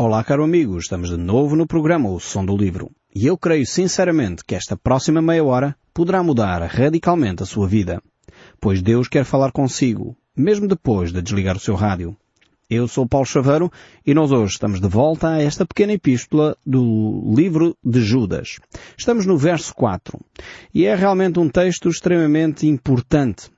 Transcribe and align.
Olá, 0.00 0.22
caro 0.22 0.44
amigo, 0.44 0.78
estamos 0.78 1.10
de 1.10 1.16
novo 1.16 1.56
no 1.56 1.66
programa 1.66 2.08
O 2.08 2.20
Som 2.20 2.44
do 2.44 2.56
Livro. 2.56 2.88
E 3.12 3.26
eu 3.26 3.36
creio 3.36 3.66
sinceramente 3.66 4.44
que 4.44 4.54
esta 4.54 4.76
próxima 4.76 5.20
meia 5.20 5.42
hora 5.42 5.76
poderá 5.92 6.22
mudar 6.22 6.62
radicalmente 6.62 7.42
a 7.42 7.46
sua 7.46 7.66
vida. 7.66 8.00
Pois 8.60 8.80
Deus 8.80 9.08
quer 9.08 9.24
falar 9.24 9.50
consigo, 9.50 10.16
mesmo 10.36 10.68
depois 10.68 11.12
de 11.12 11.20
desligar 11.20 11.56
o 11.56 11.58
seu 11.58 11.74
rádio. 11.74 12.16
Eu 12.70 12.86
sou 12.86 13.08
Paulo 13.08 13.26
Chaveiro 13.26 13.72
e 14.06 14.14
nós 14.14 14.30
hoje 14.30 14.52
estamos 14.52 14.80
de 14.80 14.86
volta 14.86 15.30
a 15.30 15.42
esta 15.42 15.66
pequena 15.66 15.94
epístola 15.94 16.56
do 16.64 17.34
livro 17.34 17.76
de 17.82 18.00
Judas. 18.00 18.60
Estamos 18.96 19.26
no 19.26 19.36
verso 19.36 19.74
4 19.74 20.16
e 20.72 20.84
é 20.84 20.94
realmente 20.94 21.40
um 21.40 21.48
texto 21.48 21.88
extremamente 21.88 22.68
importante, 22.68 23.50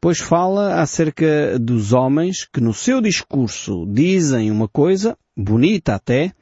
pois 0.00 0.18
fala 0.18 0.80
acerca 0.80 1.58
dos 1.58 1.92
homens 1.92 2.46
que 2.50 2.60
no 2.60 2.72
seu 2.72 3.00
discurso 3.00 3.86
dizem 3.86 4.50
uma 4.50 4.68
coisa 4.68 5.16
bonita 5.36 5.94
até, 5.94 6.32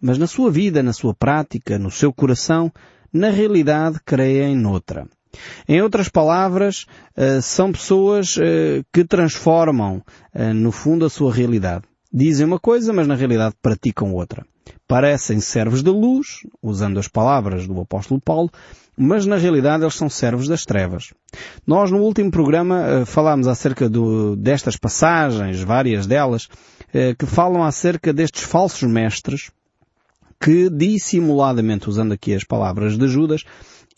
mas 0.00 0.18
na 0.18 0.26
sua 0.26 0.50
vida, 0.50 0.82
na 0.82 0.92
sua 0.92 1.14
prática, 1.14 1.78
no 1.78 1.90
seu 1.90 2.12
coração, 2.12 2.70
na 3.12 3.30
realidade 3.30 3.98
creem 4.04 4.56
noutra. 4.56 5.08
Em 5.68 5.82
outras 5.82 6.08
palavras, 6.08 6.86
eh, 7.14 7.40
são 7.40 7.72
pessoas 7.72 8.36
eh, 8.38 8.82
que 8.92 9.04
transformam, 9.04 10.02
eh, 10.34 10.52
no 10.52 10.72
fundo, 10.72 11.04
a 11.04 11.10
sua 11.10 11.32
realidade. 11.32 11.84
Dizem 12.12 12.46
uma 12.46 12.58
coisa, 12.58 12.92
mas 12.92 13.06
na 13.06 13.14
realidade 13.14 13.54
praticam 13.60 14.14
outra. 14.14 14.46
Parecem 14.86 15.40
servos 15.40 15.82
da 15.82 15.90
luz, 15.90 16.40
usando 16.62 16.98
as 16.98 17.08
palavras 17.08 17.66
do 17.66 17.80
apóstolo 17.80 18.20
Paulo, 18.20 18.50
mas 18.96 19.26
na 19.26 19.36
realidade 19.36 19.82
eles 19.82 19.94
são 19.94 20.08
servos 20.08 20.48
das 20.48 20.64
trevas. 20.64 21.12
Nós 21.66 21.90
no 21.90 21.98
último 21.98 22.30
programa 22.30 23.04
falámos 23.04 23.46
acerca 23.46 23.88
do, 23.88 24.36
destas 24.36 24.76
passagens, 24.76 25.60
várias 25.60 26.06
delas, 26.06 26.48
que 27.18 27.26
falam 27.26 27.62
acerca 27.62 28.12
destes 28.12 28.42
falsos 28.42 28.88
mestres 28.88 29.50
que 30.40 30.68
dissimuladamente, 30.70 31.88
usando 31.88 32.12
aqui 32.12 32.34
as 32.34 32.44
palavras 32.44 32.96
de 32.96 33.08
Judas, 33.08 33.42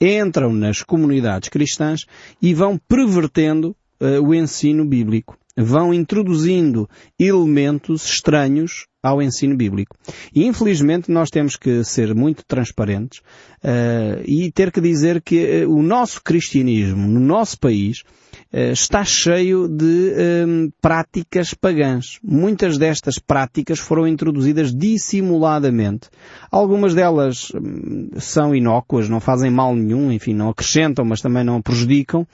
entram 0.01 0.53
nas 0.53 0.83
comunidades 0.83 1.49
cristãs 1.49 2.07
e 2.41 2.55
vão 2.55 2.79
pervertendo 2.89 3.77
uh, 4.01 4.23
o 4.23 4.35
ensino 4.35 4.85
bíblico. 4.85 5.37
Vão 5.57 5.93
introduzindo 5.93 6.89
elementos 7.19 8.05
estranhos 8.05 8.87
ao 9.03 9.23
ensino 9.23 9.57
bíblico. 9.57 9.97
E 10.35 10.45
infelizmente 10.45 11.11
nós 11.11 11.31
temos 11.31 11.57
que 11.57 11.85
ser 11.85 12.15
muito 12.15 12.45
transparentes 12.45 13.21
uh, 13.63 14.23
e 14.25 14.51
ter 14.51 14.73
que 14.73 14.81
dizer 14.81 15.23
que 15.23 15.65
uh, 15.65 15.73
o 15.73 15.83
nosso 15.83 16.21
cristianismo 16.23 17.07
no 17.07 17.21
nosso 17.21 17.61
país 17.61 18.01
uh, 18.53 18.73
está 18.73 19.05
cheio 19.05 19.69
de 19.69 20.73
práticas 20.83 21.55
pagãs. 21.55 22.19
Muitas 22.25 22.77
destas 22.77 23.21
práticas 23.21 23.79
foram 23.79 24.07
introduzidas 24.07 24.75
dissimuladamente. 24.75 26.09
Algumas 26.51 26.93
delas 26.93 27.53
um, 27.55 28.11
são 28.19 28.53
inócuas, 28.53 29.09
não 29.09 29.21
fazem 29.21 29.51
mal 29.51 29.77
nenhum, 29.77 30.11
enfim, 30.11 30.35
não 30.35 30.49
acrescentam, 30.49 31.05
mas 31.05 31.21
também 31.21 31.45
não 31.45 31.63
prejudicam. 31.63 32.27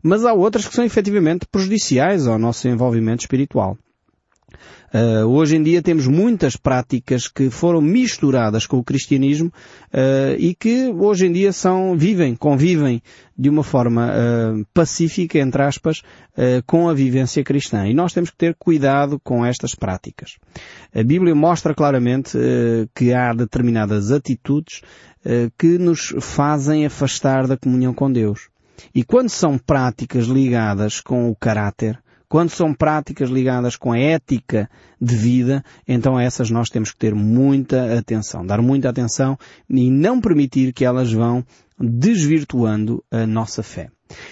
Mas 0.00 0.24
há 0.24 0.32
outras 0.32 0.68
que 0.68 0.74
são 0.74 0.84
efetivamente 0.84 1.46
prejudiciais 1.50 2.28
ao 2.28 2.38
nosso 2.38 2.68
envolvimento 2.68 3.22
espiritual. 3.22 3.76
Uh, 4.92 5.24
hoje 5.26 5.56
em 5.56 5.62
dia 5.62 5.80
temos 5.80 6.06
muitas 6.06 6.54
práticas 6.54 7.26
que 7.26 7.48
foram 7.48 7.80
misturadas 7.80 8.66
com 8.66 8.76
o 8.76 8.84
cristianismo 8.84 9.48
uh, 9.88 10.36
e 10.38 10.54
que 10.54 10.88
hoje 10.88 11.26
em 11.26 11.32
dia 11.32 11.50
são, 11.50 11.96
vivem, 11.96 12.36
convivem 12.36 13.00
de 13.36 13.48
uma 13.48 13.64
forma 13.64 14.10
uh, 14.10 14.66
pacífica, 14.74 15.38
entre 15.38 15.62
aspas, 15.62 16.02
com 16.66 16.88
a 16.88 16.94
vivência 16.94 17.42
cristã. 17.44 17.86
E 17.86 17.92
nós 17.92 18.12
temos 18.12 18.30
que 18.30 18.36
ter 18.36 18.54
cuidado 18.58 19.20
com 19.22 19.44
estas 19.44 19.74
práticas. 19.74 20.38
A 20.94 21.02
Bíblia 21.02 21.34
mostra 21.34 21.74
claramente 21.74 22.38
que 22.94 23.12
há 23.12 23.34
determinadas 23.34 24.10
atitudes 24.10 24.80
que 25.58 25.76
nos 25.76 26.14
fazem 26.20 26.86
afastar 26.86 27.46
da 27.46 27.56
comunhão 27.56 27.92
com 27.92 28.10
Deus. 28.10 28.48
E 28.94 29.04
quando 29.04 29.28
são 29.28 29.58
práticas 29.58 30.24
ligadas 30.24 31.00
com 31.00 31.28
o 31.28 31.36
caráter, 31.36 31.98
quando 32.32 32.48
são 32.48 32.72
práticas 32.72 33.28
ligadas 33.28 33.76
com 33.76 33.92
a 33.92 33.98
ética 33.98 34.66
de 34.98 35.14
vida, 35.14 35.62
então 35.86 36.16
a 36.16 36.22
essas 36.22 36.50
nós 36.50 36.70
temos 36.70 36.90
que 36.90 36.96
ter 36.96 37.14
muita 37.14 37.98
atenção, 37.98 38.46
dar 38.46 38.62
muita 38.62 38.88
atenção 38.88 39.36
e 39.68 39.90
não 39.90 40.18
permitir 40.18 40.72
que 40.72 40.82
elas 40.82 41.12
vão 41.12 41.44
desvirtuando 41.78 43.04
a 43.10 43.26
nossa 43.26 43.62
fé. 43.62 43.90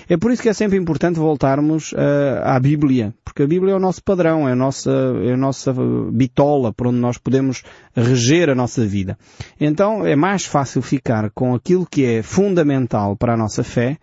É 0.08 0.16
por 0.16 0.30
isso 0.30 0.40
que 0.40 0.48
é 0.48 0.54
sempre 0.54 0.78
importante 0.78 1.18
voltarmos 1.18 1.92
uh, 1.92 2.40
à 2.42 2.58
Bíblia, 2.58 3.12
porque 3.22 3.42
a 3.42 3.46
Bíblia 3.46 3.74
é 3.74 3.76
o 3.76 3.80
nosso 3.80 4.02
padrão, 4.02 4.48
é 4.48 4.52
a 4.52 4.56
nossa, 4.56 4.90
é 5.22 5.34
a 5.34 5.36
nossa 5.36 5.74
bitola 6.10 6.72
por 6.72 6.86
onde 6.86 6.98
nós 6.98 7.18
podemos 7.18 7.62
reger 7.94 8.48
a 8.48 8.54
nossa 8.54 8.86
vida. 8.86 9.18
Então 9.60 10.06
é 10.06 10.16
mais 10.16 10.46
fácil 10.46 10.80
ficar 10.80 11.30
com 11.34 11.54
aquilo 11.54 11.84
que 11.84 12.06
é 12.06 12.22
fundamental 12.22 13.14
para 13.14 13.34
a 13.34 13.36
nossa 13.36 13.62
fé 13.62 13.98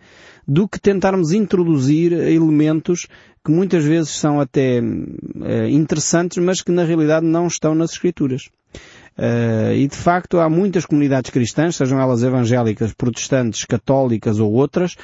do 0.46 0.66
que 0.66 0.80
tentarmos 0.80 1.32
introduzir 1.32 2.12
elementos 2.12 3.06
que 3.48 3.52
muitas 3.52 3.82
vezes 3.82 4.10
são 4.10 4.38
até 4.38 4.78
uh, 4.78 5.68
interessantes, 5.70 6.36
mas 6.36 6.60
que 6.60 6.70
na 6.70 6.84
realidade 6.84 7.24
não 7.24 7.46
estão 7.46 7.74
nas 7.74 7.92
Escrituras. 7.92 8.50
Uh, 9.16 9.72
e 9.74 9.88
de 9.88 9.96
facto 9.96 10.38
há 10.38 10.50
muitas 10.50 10.84
comunidades 10.84 11.30
cristãs, 11.30 11.74
sejam 11.74 11.98
elas 11.98 12.22
evangélicas, 12.22 12.92
protestantes, 12.92 13.64
católicas 13.64 14.38
ou 14.38 14.52
outras, 14.52 14.96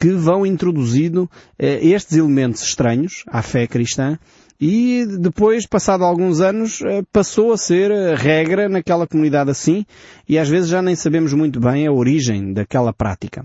que 0.00 0.10
vão 0.10 0.44
introduzindo 0.44 1.22
uh, 1.22 1.28
estes 1.60 2.16
elementos 2.16 2.60
estranhos 2.62 3.22
à 3.28 3.40
fé 3.40 3.68
cristã 3.68 4.18
e 4.60 5.06
depois, 5.20 5.64
passado 5.64 6.02
alguns 6.02 6.40
anos, 6.40 6.80
passou 7.12 7.52
a 7.52 7.56
ser 7.56 7.90
regra 8.16 8.68
naquela 8.68 9.06
comunidade 9.06 9.50
assim 9.50 9.86
e 10.28 10.38
às 10.38 10.48
vezes 10.48 10.68
já 10.68 10.82
nem 10.82 10.96
sabemos 10.96 11.32
muito 11.32 11.60
bem 11.60 11.86
a 11.86 11.92
origem 11.92 12.52
daquela 12.52 12.92
prática 12.92 13.44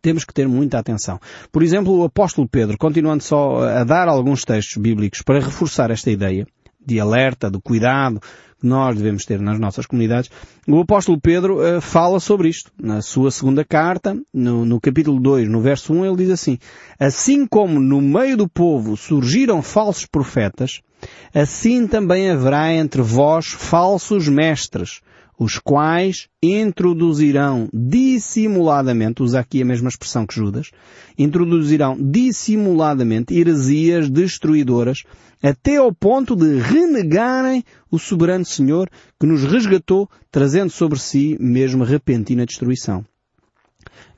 temos 0.00 0.24
que 0.24 0.34
ter 0.34 0.48
muita 0.48 0.78
atenção. 0.78 1.20
Por 1.52 1.62
exemplo, 1.62 1.96
o 1.96 2.04
apóstolo 2.04 2.48
Pedro, 2.48 2.78
continuando 2.78 3.22
só 3.22 3.62
a 3.62 3.84
dar 3.84 4.08
alguns 4.08 4.44
textos 4.44 4.76
bíblicos 4.76 5.22
para 5.22 5.40
reforçar 5.40 5.90
esta 5.90 6.10
ideia 6.10 6.46
de 6.84 6.98
alerta, 6.98 7.50
de 7.50 7.60
cuidado 7.60 8.20
que 8.60 8.66
nós 8.66 8.96
devemos 8.96 9.24
ter 9.24 9.40
nas 9.40 9.58
nossas 9.58 9.86
comunidades, 9.86 10.30
o 10.68 10.80
apóstolo 10.80 11.18
Pedro 11.18 11.58
uh, 11.58 11.80
fala 11.80 12.20
sobre 12.20 12.48
isto. 12.48 12.70
Na 12.78 13.00
sua 13.00 13.30
segunda 13.30 13.64
carta, 13.64 14.16
no, 14.32 14.66
no 14.66 14.80
capítulo 14.80 15.18
2, 15.18 15.48
no 15.48 15.60
verso 15.60 15.92
1, 15.94 16.04
ele 16.04 16.16
diz 16.16 16.30
assim, 16.30 16.58
Assim 16.98 17.46
como 17.46 17.80
no 17.80 18.00
meio 18.00 18.36
do 18.36 18.48
povo 18.48 18.96
surgiram 18.96 19.62
falsos 19.62 20.04
profetas, 20.04 20.80
assim 21.34 21.86
também 21.86 22.30
haverá 22.30 22.72
entre 22.72 23.00
vós 23.00 23.46
falsos 23.46 24.28
mestres, 24.28 25.00
os 25.40 25.58
quais 25.58 26.28
introduzirão 26.42 27.66
dissimuladamente, 27.72 29.22
usa 29.22 29.40
aqui 29.40 29.62
a 29.62 29.64
mesma 29.64 29.88
expressão 29.88 30.26
que 30.26 30.34
Judas, 30.34 30.70
introduzirão 31.18 31.96
dissimuladamente 31.98 33.32
heresias 33.32 34.10
destruidoras 34.10 35.02
até 35.42 35.76
ao 35.76 35.94
ponto 35.94 36.36
de 36.36 36.58
renegarem 36.58 37.64
o 37.90 37.98
soberano 37.98 38.44
Senhor 38.44 38.90
que 39.18 39.26
nos 39.26 39.42
resgatou, 39.44 40.10
trazendo 40.30 40.68
sobre 40.68 40.98
si 40.98 41.38
mesmo 41.40 41.84
repentina 41.84 42.44
destruição. 42.44 43.02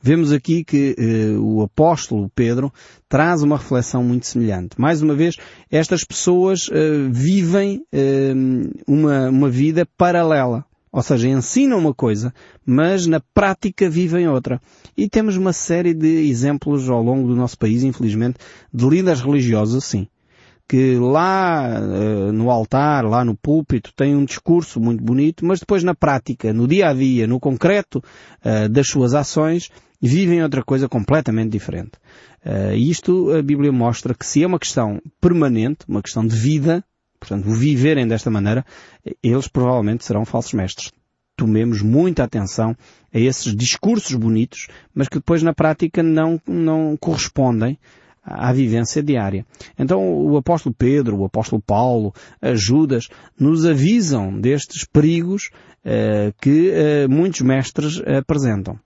Vemos 0.02 0.32
aqui 0.32 0.64
que 0.64 0.96
eh, 0.98 1.38
o 1.38 1.62
apóstolo 1.62 2.28
Pedro 2.34 2.72
traz 3.08 3.44
uma 3.44 3.56
reflexão 3.56 4.02
muito 4.02 4.26
semelhante. 4.26 4.70
Mais 4.76 5.00
uma 5.00 5.14
vez, 5.14 5.36
estas 5.70 6.02
pessoas 6.02 6.68
eh, 6.72 7.06
vivem 7.08 7.84
eh, 7.92 8.32
uma, 8.88 9.28
uma 9.28 9.48
vida 9.48 9.86
paralela. 9.96 10.64
Ou 10.92 11.02
seja, 11.02 11.26
ensinam 11.26 11.78
uma 11.78 11.94
coisa, 11.94 12.34
mas 12.66 13.06
na 13.06 13.18
prática 13.18 13.88
vivem 13.88 14.28
outra. 14.28 14.60
E 14.94 15.08
temos 15.08 15.38
uma 15.38 15.52
série 15.52 15.94
de 15.94 16.28
exemplos 16.28 16.90
ao 16.90 17.02
longo 17.02 17.26
do 17.26 17.34
nosso 17.34 17.56
país, 17.58 17.82
infelizmente, 17.82 18.36
de 18.72 18.86
líderes 18.86 19.22
religiosos 19.22 19.74
assim. 19.74 20.06
Que 20.68 20.96
lá 20.96 21.80
uh, 21.80 22.32
no 22.32 22.50
altar, 22.50 23.04
lá 23.06 23.24
no 23.24 23.34
púlpito, 23.34 23.92
têm 23.94 24.14
um 24.14 24.24
discurso 24.24 24.78
muito 24.78 25.02
bonito, 25.02 25.46
mas 25.46 25.60
depois 25.60 25.82
na 25.82 25.94
prática, 25.94 26.52
no 26.52 26.68
dia 26.68 26.90
a 26.90 26.92
dia, 26.92 27.26
no 27.26 27.40
concreto 27.40 27.98
uh, 28.44 28.68
das 28.68 28.86
suas 28.86 29.14
ações, 29.14 29.70
vivem 30.00 30.42
outra 30.42 30.62
coisa 30.62 30.88
completamente 30.88 31.50
diferente. 31.50 31.92
Uh, 32.44 32.74
isto 32.74 33.30
a 33.30 33.40
Bíblia 33.42 33.72
mostra 33.72 34.14
que 34.14 34.26
se 34.26 34.42
é 34.42 34.46
uma 34.46 34.58
questão 34.58 35.00
permanente, 35.20 35.86
uma 35.88 36.02
questão 36.02 36.26
de 36.26 36.36
vida, 36.36 36.84
portanto, 37.22 37.48
viverem 37.48 38.06
desta 38.06 38.28
maneira, 38.30 38.64
eles 39.22 39.46
provavelmente 39.46 40.04
serão 40.04 40.24
falsos 40.24 40.52
mestres. 40.54 40.90
Tomemos 41.36 41.80
muita 41.80 42.24
atenção 42.24 42.76
a 43.14 43.18
esses 43.18 43.54
discursos 43.54 44.14
bonitos, 44.16 44.66
mas 44.92 45.08
que 45.08 45.18
depois 45.18 45.40
na 45.40 45.54
prática 45.54 46.02
não, 46.02 46.40
não 46.48 46.96
correspondem 46.96 47.78
à 48.24 48.52
vivência 48.52 49.00
diária. 49.02 49.46
Então 49.78 50.02
o 50.02 50.36
apóstolo 50.36 50.74
Pedro, 50.76 51.16
o 51.16 51.24
apóstolo 51.24 51.62
Paulo, 51.62 52.12
Judas, 52.54 53.08
nos 53.38 53.64
avisam 53.64 54.40
destes 54.40 54.84
perigos 54.84 55.50
uh, 55.84 56.34
que 56.40 56.70
uh, 56.70 57.08
muitos 57.08 57.40
mestres 57.40 58.00
apresentam. 58.00 58.78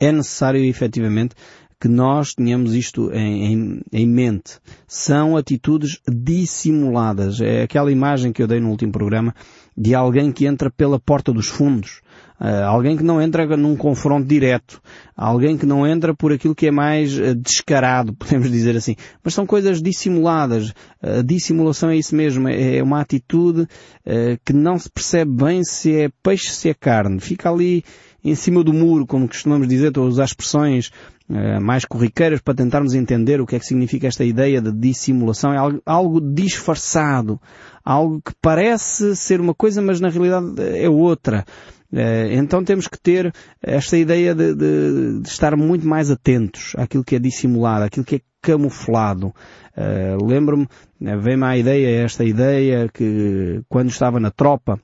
É 0.00 0.10
necessário 0.10 0.62
efetivamente 0.64 1.36
que 1.82 1.88
nós 1.88 2.32
tenhamos 2.32 2.74
isto 2.74 3.10
em, 3.12 3.52
em, 3.52 3.80
em, 3.92 4.06
mente. 4.06 4.60
São 4.86 5.36
atitudes 5.36 5.98
dissimuladas. 6.08 7.40
É 7.40 7.64
aquela 7.64 7.90
imagem 7.90 8.32
que 8.32 8.40
eu 8.40 8.46
dei 8.46 8.60
no 8.60 8.70
último 8.70 8.92
programa 8.92 9.34
de 9.76 9.92
alguém 9.92 10.30
que 10.30 10.46
entra 10.46 10.70
pela 10.70 11.00
porta 11.00 11.32
dos 11.32 11.48
fundos. 11.48 12.00
Uh, 12.40 12.64
alguém 12.66 12.96
que 12.96 13.02
não 13.02 13.20
entra 13.20 13.56
num 13.56 13.74
confronto 13.74 14.28
direto. 14.28 14.80
Alguém 15.16 15.58
que 15.58 15.66
não 15.66 15.84
entra 15.84 16.14
por 16.14 16.32
aquilo 16.32 16.54
que 16.54 16.68
é 16.68 16.70
mais 16.70 17.18
uh, 17.18 17.34
descarado, 17.34 18.12
podemos 18.14 18.48
dizer 18.48 18.76
assim. 18.76 18.94
Mas 19.20 19.34
são 19.34 19.44
coisas 19.44 19.82
dissimuladas. 19.82 20.72
A 21.02 21.18
uh, 21.18 21.22
dissimulação 21.24 21.90
é 21.90 21.96
isso 21.96 22.14
mesmo. 22.14 22.48
É, 22.48 22.76
é 22.76 22.82
uma 22.82 23.00
atitude 23.00 23.66
que 24.44 24.52
não 24.52 24.78
se 24.78 24.88
percebe 24.88 25.32
bem 25.32 25.64
se 25.64 25.92
é 25.96 26.10
peixe, 26.22 26.50
se 26.50 26.68
é 26.68 26.74
carne. 26.74 27.18
Fica 27.18 27.50
ali 27.50 27.82
em 28.24 28.34
cima 28.34 28.62
do 28.62 28.72
muro, 28.72 29.06
como 29.06 29.28
costumamos 29.28 29.68
dizer, 29.68 29.88
estou 29.88 30.04
a 30.04 30.08
usar 30.08 30.24
expressões 30.24 30.90
mais 31.62 31.86
corriqueiras 31.86 32.42
para 32.42 32.52
tentarmos 32.52 32.92
entender 32.92 33.40
o 33.40 33.46
que 33.46 33.56
é 33.56 33.58
que 33.58 33.64
significa 33.64 34.06
esta 34.06 34.22
ideia 34.22 34.60
de 34.60 34.70
dissimulação. 34.70 35.52
É 35.54 35.80
algo, 35.86 36.20
disfarçado. 36.20 37.40
Algo 37.82 38.20
que 38.20 38.32
parece 38.42 39.16
ser 39.16 39.40
uma 39.40 39.54
coisa, 39.54 39.80
mas 39.80 39.98
na 39.98 40.10
realidade 40.10 40.60
é 40.60 40.90
outra. 40.90 41.46
Eh, 41.92 42.34
então 42.36 42.64
temos 42.64 42.88
que 42.88 42.98
ter 42.98 43.32
esta 43.62 43.98
ideia 43.98 44.34
de, 44.34 44.54
de, 44.54 45.20
de, 45.20 45.28
estar 45.28 45.54
muito 45.56 45.86
mais 45.86 46.10
atentos 46.10 46.72
àquilo 46.76 47.04
que 47.04 47.16
é 47.16 47.18
dissimulado, 47.18 47.84
àquilo 47.84 48.04
que 48.04 48.16
é 48.16 48.20
camuflado. 48.40 49.28
Uh, 49.76 50.24
Lembro-me, 50.24 50.66
eh, 51.02 51.16
vem-me 51.16 51.44
à 51.44 51.56
ideia 51.56 52.02
esta 52.02 52.24
ideia 52.24 52.88
que 52.92 53.62
quando 53.68 53.90
estava 53.90 54.18
na 54.18 54.30
tropa, 54.30 54.80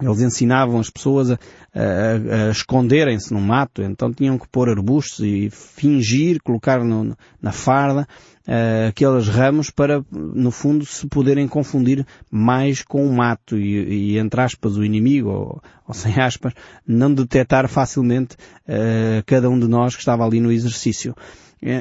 eles 0.00 0.20
ensinavam 0.20 0.78
as 0.78 0.90
pessoas 0.90 1.30
a, 1.30 1.38
a, 1.74 2.48
a 2.48 2.50
esconderem-se 2.50 3.32
no 3.32 3.40
mato, 3.40 3.82
então 3.82 4.12
tinham 4.12 4.38
que 4.38 4.46
pôr 4.48 4.68
arbustos 4.68 5.20
e 5.20 5.48
fingir, 5.50 6.40
colocar 6.42 6.84
no, 6.84 7.16
na 7.40 7.52
farda 7.52 8.06
uh, 8.46 8.88
aqueles 8.88 9.26
ramos 9.28 9.70
para, 9.70 10.04
no 10.10 10.50
fundo, 10.50 10.84
se 10.84 11.06
poderem 11.06 11.48
confundir 11.48 12.06
mais 12.30 12.82
com 12.82 13.06
o 13.06 13.12
mato 13.12 13.56
e, 13.56 14.12
e 14.12 14.18
entre 14.18 14.40
aspas, 14.40 14.76
o 14.76 14.84
inimigo, 14.84 15.30
ou, 15.30 15.62
ou 15.86 15.94
sem 15.94 16.20
aspas, 16.20 16.52
não 16.86 17.12
detectar 17.12 17.66
facilmente 17.68 18.36
uh, 18.68 19.22
cada 19.24 19.48
um 19.48 19.58
de 19.58 19.66
nós 19.66 19.94
que 19.94 20.00
estava 20.00 20.24
ali 20.24 20.40
no 20.40 20.52
exercício. 20.52 21.14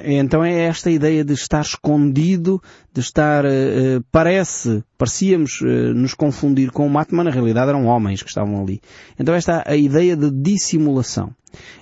Então 0.06 0.44
é 0.44 0.64
esta 0.64 0.90
ideia 0.90 1.24
de 1.24 1.34
estar 1.34 1.62
escondido, 1.62 2.60
de 2.92 3.02
estar, 3.02 3.46
uh, 3.46 4.04
parece, 4.12 4.84
parecíamos 4.98 5.62
uh, 5.62 5.94
nos 5.94 6.16
confundir 6.16 6.72
com 6.72 6.88
o 6.88 6.90
mato, 6.90 7.14
mas 7.14 7.26
na 7.26 7.32
realidade 7.32 7.70
eram 7.70 7.86
homens 7.86 8.24
que 8.24 8.30
estavam 8.30 8.60
ali. 8.60 8.82
Então 9.20 9.36
esta 9.36 9.64
é 9.64 9.74
a 9.74 9.78
ideia 9.78 10.16
de 10.16 10.32
dissimulação. 10.32 11.36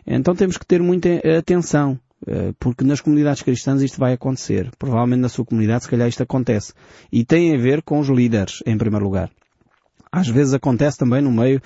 Então 0.05 0.35
temos 0.35 0.57
que 0.57 0.65
ter 0.65 0.81
muita 0.81 1.09
atenção. 1.37 1.97
Eh, 2.25 2.53
porque 2.57 2.85
nas 2.85 3.01
comunidades 3.01 3.41
cristãs 3.41 3.81
isto 3.81 3.99
vai 3.99 4.13
acontecer. 4.13 4.69
Provavelmente 4.77 5.19
na 5.21 5.29
sua 5.29 5.45
comunidade 5.45 5.83
se 5.83 5.89
calhar 5.89 6.07
isto 6.07 6.23
acontece. 6.23 6.73
E 7.11 7.25
tem 7.25 7.53
a 7.53 7.57
ver 7.57 7.81
com 7.81 7.99
os 7.99 8.07
líderes, 8.07 8.61
em 8.65 8.77
primeiro 8.77 9.03
lugar. 9.03 9.29
Às 10.11 10.27
vezes 10.27 10.53
acontece 10.53 10.97
também 10.97 11.21
no 11.21 11.31
meio 11.31 11.61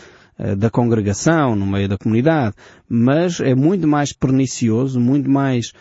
da 0.58 0.70
congregação, 0.70 1.56
no 1.56 1.66
meio 1.66 1.90
da 1.90 1.98
comunidade, 1.98 2.56
mas 2.88 3.40
é 3.40 3.56
muito 3.56 3.88
mais 3.88 4.14
pernicioso, 4.14 5.00
muito 5.00 5.30
mais 5.30 5.74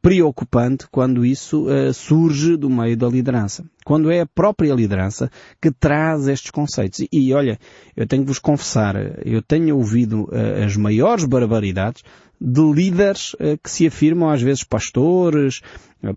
preocupante 0.00 0.86
quando 0.90 1.24
isso 1.24 1.66
uh, 1.66 1.92
surge 1.92 2.56
do 2.56 2.70
meio 2.70 2.96
da 2.96 3.08
liderança. 3.08 3.64
Quando 3.84 4.10
é 4.10 4.20
a 4.20 4.26
própria 4.26 4.74
liderança 4.74 5.30
que 5.60 5.70
traz 5.70 6.28
estes 6.28 6.50
conceitos. 6.50 7.00
E, 7.00 7.08
e 7.12 7.32
olha, 7.32 7.58
eu 7.96 8.06
tenho 8.06 8.22
que 8.22 8.28
vos 8.28 8.38
confessar, 8.38 8.96
eu 9.24 9.42
tenho 9.42 9.76
ouvido 9.76 10.28
as 10.64 10.76
maiores 10.76 11.24
barbaridades 11.24 12.02
de 12.40 12.60
líderes 12.72 13.34
que 13.62 13.70
se 13.70 13.86
afirmam 13.86 14.28
às 14.28 14.42
vezes 14.42 14.64
pastores, 14.64 15.60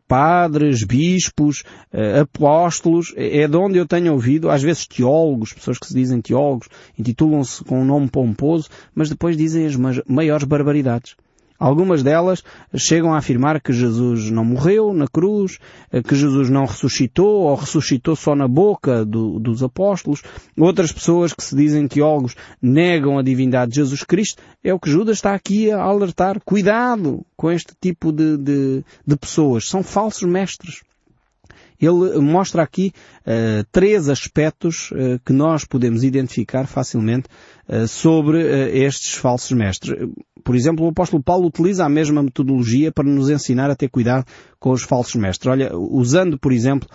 padres, 0.08 0.84
bispos, 0.84 1.64
apóstolos, 2.20 3.14
é 3.16 3.48
de 3.48 3.56
onde 3.56 3.78
eu 3.78 3.86
tenho 3.86 4.14
ouvido, 4.14 4.50
às 4.50 4.62
vezes 4.64 4.88
teólogos, 4.88 5.54
pessoas 5.54 5.78
que 5.78 5.88
se 5.88 5.94
dizem 5.94 6.22
teólogos, 6.22 6.68
intitulam-se 6.98 7.64
com 7.64 7.82
um 7.82 7.86
nome 7.86 8.10
pomposo, 8.10 8.70
mas 8.94 9.10
depois 9.10 9.38
dizem 9.38 9.66
as 9.66 9.78
maiores 10.08 10.44
barbaridades. 10.44 11.16
Algumas 11.60 12.02
delas 12.02 12.42
chegam 12.76 13.14
a 13.14 13.18
afirmar 13.18 13.62
que 13.62 13.74
Jesus 13.74 14.32
não 14.32 14.46
morreu 14.46 14.94
na 14.94 15.08
cruz, 15.08 15.60
que 16.08 16.16
Jesus 16.16 16.50
não 16.50 16.66
ressuscitou 16.66 17.42
ou 17.42 17.56
ressuscitou 17.56 18.16
só 18.16 18.34
na 18.34 18.48
boca 18.48 19.04
do, 19.04 19.40
dos 19.40 19.62
apóstolos. 19.62 20.22
Outras 20.58 20.92
pessoas 20.92 21.34
que 21.34 21.44
se 21.44 21.56
dizem 21.56 21.88
teólogos 21.88 22.36
negam 22.62 23.20
a 23.20 23.24
divindade 23.24 23.72
de 23.72 23.78
Jesus 23.78 24.04
Cristo. 24.04 24.42
É 24.64 24.74
o 24.74 24.80
que 24.80 24.90
Judas 24.90 25.18
está 25.18 25.34
aqui 25.34 25.70
a 25.70 25.82
alertar. 25.82 26.40
Cuidado 26.46 27.26
com 27.36 27.52
este 27.52 27.74
tipo 27.80 28.12
de, 28.12 28.38
de, 28.38 28.84
de 29.06 29.18
pessoas. 29.18 29.68
São 29.68 29.84
falsos 29.84 30.24
mestres. 30.24 30.82
Ele 31.80 32.20
mostra 32.20 32.62
aqui 32.62 32.92
uh, 33.22 33.66
três 33.72 34.10
aspectos 34.10 34.92
uh, 34.92 35.18
que 35.26 35.32
nós 35.32 35.64
podemos 35.64 36.04
identificar 36.04 36.68
facilmente 36.68 37.30
uh, 37.70 37.88
sobre 37.88 38.42
estes 38.78 39.14
falsos 39.14 39.52
mestres. 39.54 40.10
Por 40.44 40.56
exemplo, 40.56 40.86
o 40.86 40.90
apóstolo 40.90 41.22
Paulo 41.22 41.48
utiliza 41.48 41.86
a 41.86 41.90
mesma 41.90 42.24
metodologia 42.24 42.92
para 42.92 43.08
nos 43.08 43.30
ensinar 43.30 43.70
a 43.70 43.76
ter 43.76 43.90
cuidado 43.90 44.26
com 44.60 44.72
os 44.72 44.84
falsos 44.84 45.16
mestres. 45.16 45.52
Olha, 45.52 45.76
usando, 45.76 46.38
por 46.38 46.52
exemplo, 46.52 46.88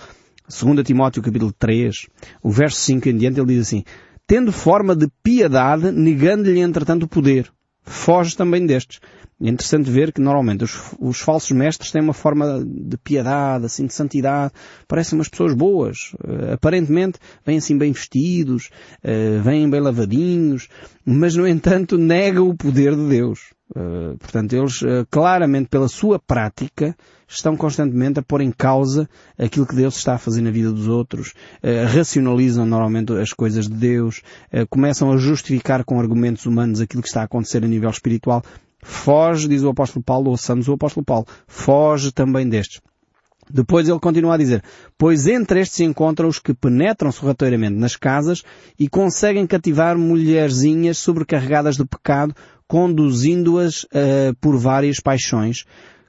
2 0.48 0.84
Timóteo 0.84 1.22
capítulo 1.22 1.52
3, 1.52 2.06
o 2.42 2.50
verso 2.50 2.80
5 2.80 3.08
em 3.08 3.16
diante, 3.16 3.40
ele 3.40 3.54
diz 3.54 3.66
assim, 3.66 3.84
tendo 4.26 4.52
forma 4.52 4.94
de 4.94 5.08
piedade, 5.22 5.90
negando-lhe 5.90 6.60
entretanto 6.60 7.04
o 7.04 7.08
poder. 7.08 7.50
Foge 7.84 8.36
também 8.36 8.64
destes. 8.64 9.00
É 9.40 9.48
interessante 9.48 9.90
ver 9.90 10.12
que 10.12 10.20
normalmente 10.20 10.64
os, 10.64 10.94
os, 10.98 11.20
falsos 11.20 11.50
mestres 11.50 11.90
têm 11.90 12.00
uma 12.00 12.14
forma 12.14 12.64
de 12.64 12.96
piedade, 12.96 13.66
assim, 13.66 13.84
de 13.84 13.92
santidade. 13.92 14.52
Parecem 14.88 15.18
umas 15.18 15.28
pessoas 15.28 15.52
boas. 15.54 16.14
Uh, 16.14 16.54
aparentemente 16.54 17.18
vêm 17.44 17.58
assim 17.58 17.76
bem 17.76 17.92
vestidos, 17.92 18.70
uh, 19.04 19.42
vêm 19.42 19.68
bem 19.68 19.80
lavadinhos, 19.80 20.68
mas 21.04 21.34
no 21.34 21.46
entanto 21.46 21.98
negam 21.98 22.48
o 22.48 22.56
poder 22.56 22.94
de 22.94 23.08
Deus. 23.08 23.52
Uh, 23.74 24.16
portanto, 24.18 24.52
eles 24.52 24.80
claramente 25.10 25.68
pela 25.68 25.88
sua 25.88 26.18
prática 26.18 26.96
estão 27.26 27.56
constantemente 27.56 28.20
a 28.20 28.22
pôr 28.22 28.40
em 28.40 28.52
causa 28.52 29.08
aquilo 29.36 29.66
que 29.66 29.74
Deus 29.74 29.96
está 29.96 30.14
a 30.14 30.18
fazer 30.18 30.42
na 30.42 30.50
vida 30.50 30.70
dos 30.70 30.86
outros, 30.86 31.32
racionalizam 31.92 32.64
normalmente 32.66 33.12
as 33.14 33.32
coisas 33.32 33.66
de 33.66 33.74
Deus, 33.74 34.22
começam 34.70 35.10
a 35.10 35.16
justificar 35.16 35.84
com 35.84 35.98
argumentos 35.98 36.46
humanos 36.46 36.80
aquilo 36.80 37.02
que 37.02 37.08
está 37.08 37.22
a 37.22 37.24
acontecer 37.24 37.64
a 37.64 37.66
nível 37.66 37.90
espiritual. 37.90 38.42
Foge, 38.80 39.48
diz 39.48 39.62
o 39.62 39.70
apóstolo 39.70 40.04
Paulo, 40.04 40.30
ouçamos 40.30 40.68
o 40.68 40.74
apóstolo 40.74 41.04
Paulo, 41.04 41.26
foge 41.46 42.12
também 42.12 42.48
destes. 42.48 42.80
Depois 43.50 43.88
ele 43.88 44.00
continua 44.00 44.34
a 44.34 44.38
dizer, 44.38 44.62
pois 44.96 45.26
entre 45.26 45.60
estes 45.60 45.76
se 45.76 45.84
encontram 45.84 46.28
os 46.28 46.38
que 46.38 46.54
penetram 46.54 47.12
sorrateiramente 47.12 47.74
nas 47.74 47.94
casas 47.94 48.42
e 48.78 48.88
conseguem 48.88 49.46
cativar 49.46 49.98
mulherzinhas 49.98 50.96
sobrecarregadas 50.96 51.76
de 51.76 51.84
pecado, 51.84 52.34
conduzindo-as 52.68 53.84
uh, 53.84 54.34
por 54.40 54.56
várias 54.56 54.98
paixões, 55.00 55.64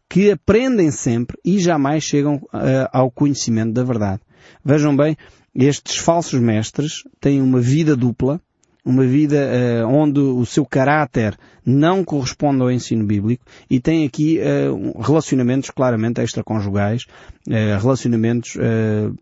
que 0.09 0.31
aprendem 0.31 0.91
sempre 0.91 1.38
e 1.43 1.59
jamais 1.59 2.03
chegam 2.03 2.35
uh, 2.35 2.88
ao 2.91 3.09
conhecimento 3.12 3.74
da 3.74 3.83
verdade. 3.83 4.21
Vejam 4.63 4.95
bem, 4.95 5.17
estes 5.53 5.97
falsos 5.97 6.39
mestres 6.39 7.03
têm 7.19 7.41
uma 7.41 7.59
vida 7.59 7.95
dupla, 7.95 8.39
uma 8.85 9.03
vida 9.03 9.35
uh, 9.83 9.88
onde 9.88 10.19
o 10.19 10.45
seu 10.45 10.63
caráter 10.63 11.35
não 11.65 12.03
corresponde 12.03 12.62
ao 12.62 12.71
ensino 12.71 13.03
bíblico 13.03 13.43
e 13.67 13.79
tem 13.79 14.05
aqui 14.05 14.39
uh, 14.39 15.01
relacionamentos 15.01 15.71
claramente 15.71 16.21
extraconjugais, 16.21 17.05
uh, 17.47 17.81
relacionamentos 17.81 18.53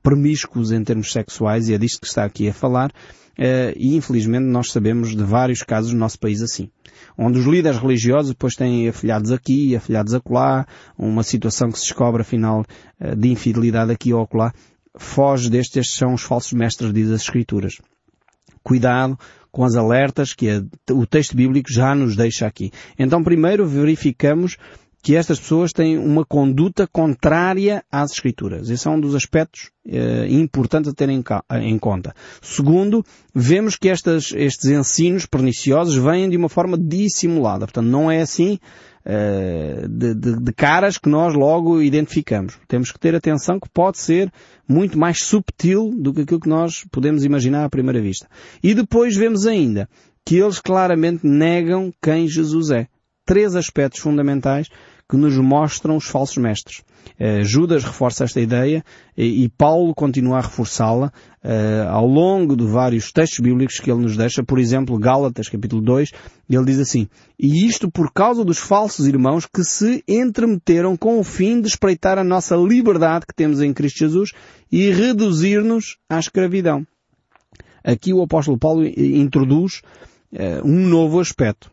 promíscuos 0.02 0.74
em 0.74 0.84
termos 0.84 1.14
sexuais 1.14 1.70
e 1.70 1.74
é 1.74 1.78
disto 1.78 2.02
que 2.02 2.08
está 2.08 2.26
aqui 2.26 2.50
a 2.50 2.54
falar 2.54 2.92
e 3.38 3.96
infelizmente 3.96 4.46
nós 4.46 4.72
sabemos 4.72 5.16
de 5.16 5.24
vários 5.24 5.64
casos 5.64 5.92
no 5.92 6.00
nosso 6.00 6.20
país 6.20 6.42
assim 6.42 6.70
onde 7.18 7.40
os 7.40 7.46
líderes 7.46 7.80
religiosos 7.80 8.32
depois 8.32 8.56
têm 8.56 8.88
afilhados 8.88 9.32
aqui, 9.32 9.76
afilhados 9.76 10.14
acolá, 10.14 10.66
uma 10.98 11.24
situação 11.24 11.70
que 11.70 11.80
se 11.80 11.86
descobre 11.86 12.22
afinal 12.22 12.66
de 13.18 13.30
infidelidade 13.30 13.92
aqui 13.92 14.14
ou 14.14 14.22
acolá, 14.22 14.54
foge 14.96 15.50
destes, 15.50 15.78
estes 15.78 15.98
são 15.98 16.14
os 16.14 16.22
falsos 16.22 16.54
mestres, 16.54 16.94
diz 16.94 17.10
as 17.10 17.22
Escrituras. 17.22 17.74
Cuidado 18.64 19.18
com 19.52 19.64
as 19.64 19.76
alertas 19.76 20.34
que 20.34 20.48
o 20.92 21.06
texto 21.06 21.36
bíblico 21.36 21.72
já 21.72 21.94
nos 21.94 22.16
deixa 22.16 22.48
aqui. 22.48 22.72
Então 22.98 23.24
primeiro 23.24 23.68
verificamos 23.68 24.58
que 25.04 25.18
estas 25.18 25.38
pessoas 25.38 25.74
têm 25.74 25.98
uma 25.98 26.24
conduta 26.24 26.88
contrária 26.88 27.84
às 27.92 28.14
Escrituras. 28.14 28.70
Esse 28.70 28.88
é 28.88 28.90
um 28.92 29.00
dos 29.00 29.14
aspectos 29.14 29.70
eh, 29.86 30.28
importantes 30.30 30.90
a 30.90 30.96
ter 30.96 31.10
em, 31.10 31.22
em, 31.62 31.78
conta. 31.78 32.16
Segundo, 32.42 33.06
vemos 33.36 33.76
que 33.76 33.90
estas, 33.90 34.32
estes 34.32 34.70
ensinos 34.70 35.26
perniciosos 35.26 35.96
vêm 35.96 36.30
de 36.30 36.38
uma 36.38 36.48
forma 36.48 36.78
dissimulada. 36.78 37.66
Portanto, 37.66 37.86
não 37.86 38.10
é 38.10 38.22
assim 38.22 38.58
eh, 39.04 39.86
de, 39.90 40.16
de, 40.16 40.40
de, 40.40 40.54
caras 40.54 40.98
que 40.98 41.10
nós 41.10 41.34
logo 41.34 41.82
identificamos. 41.82 42.58
Temos 42.66 42.90
que 42.90 42.98
ter 42.98 43.14
atenção 43.14 43.60
que 43.60 43.68
pode 43.68 44.00
ser 44.00 44.32
muito 44.66 44.98
mais 44.98 45.22
subtil 45.22 45.92
do 45.94 46.14
que 46.14 46.22
aquilo 46.22 46.40
que 46.40 46.50
nós 46.50 46.86
podemos 46.90 47.26
imaginar 47.26 47.66
à 47.66 47.70
primeira 47.70 48.02
vista. 48.02 48.30
E 48.64 48.74
depois 48.74 49.18
vemos 49.18 49.46
ainda 49.46 49.90
que 50.26 50.38
eles 50.38 50.62
claramente 50.62 51.28
negam 51.28 51.92
quem 52.02 52.26
Jesus 52.26 52.72
é. 52.72 52.88
Três 53.26 53.54
aspectos 53.54 54.00
fundamentais 54.00 54.70
que 55.10 55.18
nos 55.18 55.38
mostram 55.38 55.98
os 55.98 56.06
falsos 56.06 56.38
mestres. 56.38 56.84
Uh, 57.20 57.44
Judas 57.44 57.84
reforça 57.84 58.24
esta 58.24 58.40
ideia 58.40 58.84
e, 59.16 59.48
Paulo 59.58 59.94
continua 59.94 60.38
a 60.38 60.42
reforçá-la 60.42 61.12
uh, 61.44 61.90
ao 61.90 62.08
longo 62.08 62.56
de 62.56 62.66
vários 62.66 63.12
textos 63.12 63.40
bíblicos 63.40 63.80
que 63.80 63.92
ele 63.92 64.02
nos 64.02 64.18
deixa. 64.18 64.44
Por 64.44 64.58
exemplo, 64.58 64.98
Gálatas, 64.98 65.50
capítulo 65.50 65.82
2, 65.82 66.12
ele 66.50 66.66
diz 66.66 66.80
assim, 66.80 67.08
E 67.38 67.68
isto 67.68 67.92
por 67.92 68.12
causa 68.12 68.44
dos 68.44 68.58
falsos 68.58 69.06
irmãos 69.06 69.46
que 69.46 69.64
se 69.64 70.04
entremeteram 70.08 70.98
com 70.98 71.20
o 71.20 71.24
fim 71.24 71.62
de 71.62 71.68
espreitar 71.68 72.18
a 72.18 72.24
nossa 72.24 72.56
liberdade 72.56 73.26
que 73.28 73.36
temos 73.36 73.62
em 73.62 73.74
Cristo 73.74 74.00
Jesus 74.00 74.32
e 74.72 74.90
reduzir-nos 74.90 75.98
à 76.10 76.18
escravidão. 76.18 76.86
Aqui 77.84 78.14
o 78.14 78.24
apóstolo 78.24 78.58
Paulo 78.58 78.86
introduz 78.86 79.82
uh, 80.32 80.66
um 80.66 80.88
novo 80.88 81.20
aspecto. 81.20 81.73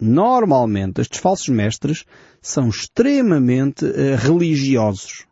Normalmente 0.00 1.00
estes 1.00 1.20
falsos 1.20 1.48
mestres 1.48 2.04
são 2.40 2.68
extremamente 2.68 3.84
uh, 3.84 4.16
religiosos. 4.16 5.26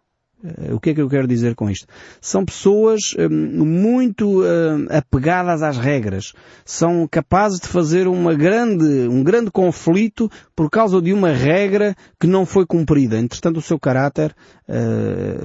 Uh, 0.44 0.74
o 0.74 0.80
que 0.80 0.90
é 0.90 0.94
que 0.94 1.00
eu 1.00 1.08
quero 1.08 1.26
dizer 1.26 1.54
com 1.54 1.70
isto? 1.70 1.86
São 2.20 2.44
pessoas 2.44 3.00
uh, 3.14 3.30
muito 3.30 4.42
apegadas 4.90 5.62
às 5.62 5.78
regras. 5.78 6.34
São 6.66 7.08
capazes 7.10 7.60
de 7.60 7.66
fazer 7.66 8.06
uma 8.06 8.34
grande, 8.34 9.08
um 9.08 9.24
grande 9.24 9.50
conflito 9.50 10.30
por 10.54 10.68
causa 10.68 11.00
de 11.00 11.14
uma 11.14 11.30
regra 11.30 11.96
que 12.20 12.26
não 12.26 12.44
foi 12.44 12.66
cumprida. 12.66 13.18
Entretanto, 13.18 13.56
o 13.56 13.62
seu 13.62 13.78
caráter 13.78 14.34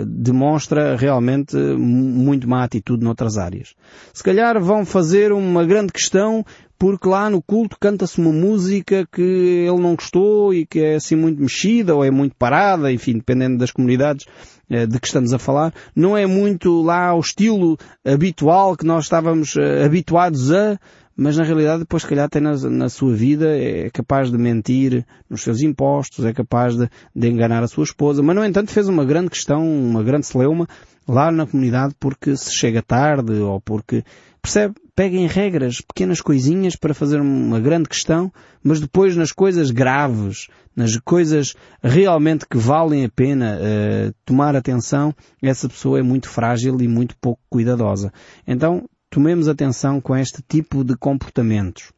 demonstra 0.06 0.98
realmente 0.98 1.56
muito 1.56 2.46
má 2.46 2.66
atitude 2.66 3.06
noutras 3.06 3.38
áreas. 3.38 3.74
Se 4.14 4.22
calhar 4.22 4.60
vão 4.62 4.86
fazer 4.86 5.32
uma 5.32 5.66
grande 5.66 5.94
questão 5.94 6.44
porque 6.84 7.08
lá 7.08 7.30
no 7.30 7.42
culto 7.42 7.78
canta-se 7.80 8.20
uma 8.20 8.34
música 8.34 9.08
que 9.10 9.22
ele 9.22 9.80
não 9.80 9.96
gostou 9.96 10.54
e 10.54 10.66
que 10.66 10.82
é 10.82 10.96
assim 10.96 11.16
muito 11.16 11.42
mexida 11.42 11.96
ou 11.96 12.04
é 12.04 12.12
muito 12.12 12.36
parada, 12.36 12.92
enfim, 12.92 13.14
dependendo 13.14 13.58
das 13.58 13.72
comunidades 13.72 14.26
eh, 14.70 14.86
de 14.86 15.00
que 15.00 15.08
estamos 15.08 15.32
a 15.32 15.40
falar, 15.40 15.74
não 15.96 16.18
é 16.18 16.26
muito 16.26 16.82
lá 16.82 17.16
o 17.16 17.22
estilo 17.22 17.78
habitual 18.06 18.76
que 18.76 18.86
nós 18.86 19.06
estávamos 19.06 19.56
eh, 19.56 19.86
habituados 19.86 20.52
a, 20.52 20.78
mas 21.16 21.38
na 21.38 21.46
realidade 21.46 21.80
depois 21.80 22.04
se 22.04 22.10
calhar 22.10 22.28
tem 22.28 22.42
na, 22.42 22.54
na, 22.54 22.90
sua 22.90 23.16
vida, 23.16 23.58
é 23.58 23.90
capaz 23.90 24.30
de 24.30 24.38
mentir 24.38 25.06
nos 25.30 25.42
seus 25.42 25.62
impostos, 25.62 26.26
é 26.26 26.34
capaz 26.34 26.76
de, 26.76 26.90
de 27.16 27.30
enganar 27.30 27.64
a 27.64 27.68
sua 27.70 27.86
esposa, 27.86 28.22
mas 28.22 28.36
no 28.36 28.44
entanto 28.44 28.72
fez 28.72 28.90
uma 28.90 29.06
grande 29.06 29.30
questão, 29.30 29.66
uma 29.66 30.04
grande 30.04 30.26
celeuma 30.26 30.68
lá 31.08 31.32
na 31.32 31.46
comunidade 31.46 31.96
porque 32.00 32.36
se 32.36 32.52
chega 32.54 32.82
tarde 32.82 33.34
ou 33.34 33.60
porque 33.62 34.04
Percebe? 34.44 34.76
Peguem 34.94 35.26
regras, 35.26 35.80
pequenas 35.80 36.20
coisinhas 36.20 36.76
para 36.76 36.94
fazer 36.94 37.20
uma 37.22 37.62
grande 37.62 37.88
questão, 37.88 38.32
mas 38.62 38.82
depois 38.82 39.16
nas 39.16 39.32
coisas 39.32 39.72
graves, 39.72 40.50
nas 40.76 40.98
coisas 40.98 41.56
realmente 41.82 42.46
que 42.46 42.58
valem 42.58 43.06
a 43.06 43.10
pena 43.10 43.58
uh, 43.58 44.14
tomar 44.26 44.54
atenção, 44.54 45.16
essa 45.42 45.70
pessoa 45.70 45.98
é 45.98 46.04
muito 46.04 46.28
frágil 46.28 46.80
e 46.82 46.90
muito 46.90 47.16
pouco 47.22 47.42
cuidadosa. 47.50 48.12
Então, 48.46 48.88
tomemos 49.10 49.48
atenção 49.48 50.02
com 50.02 50.16
este 50.16 50.44
tipo 50.48 50.84
de 50.84 50.96
comportamentos. 50.98 51.94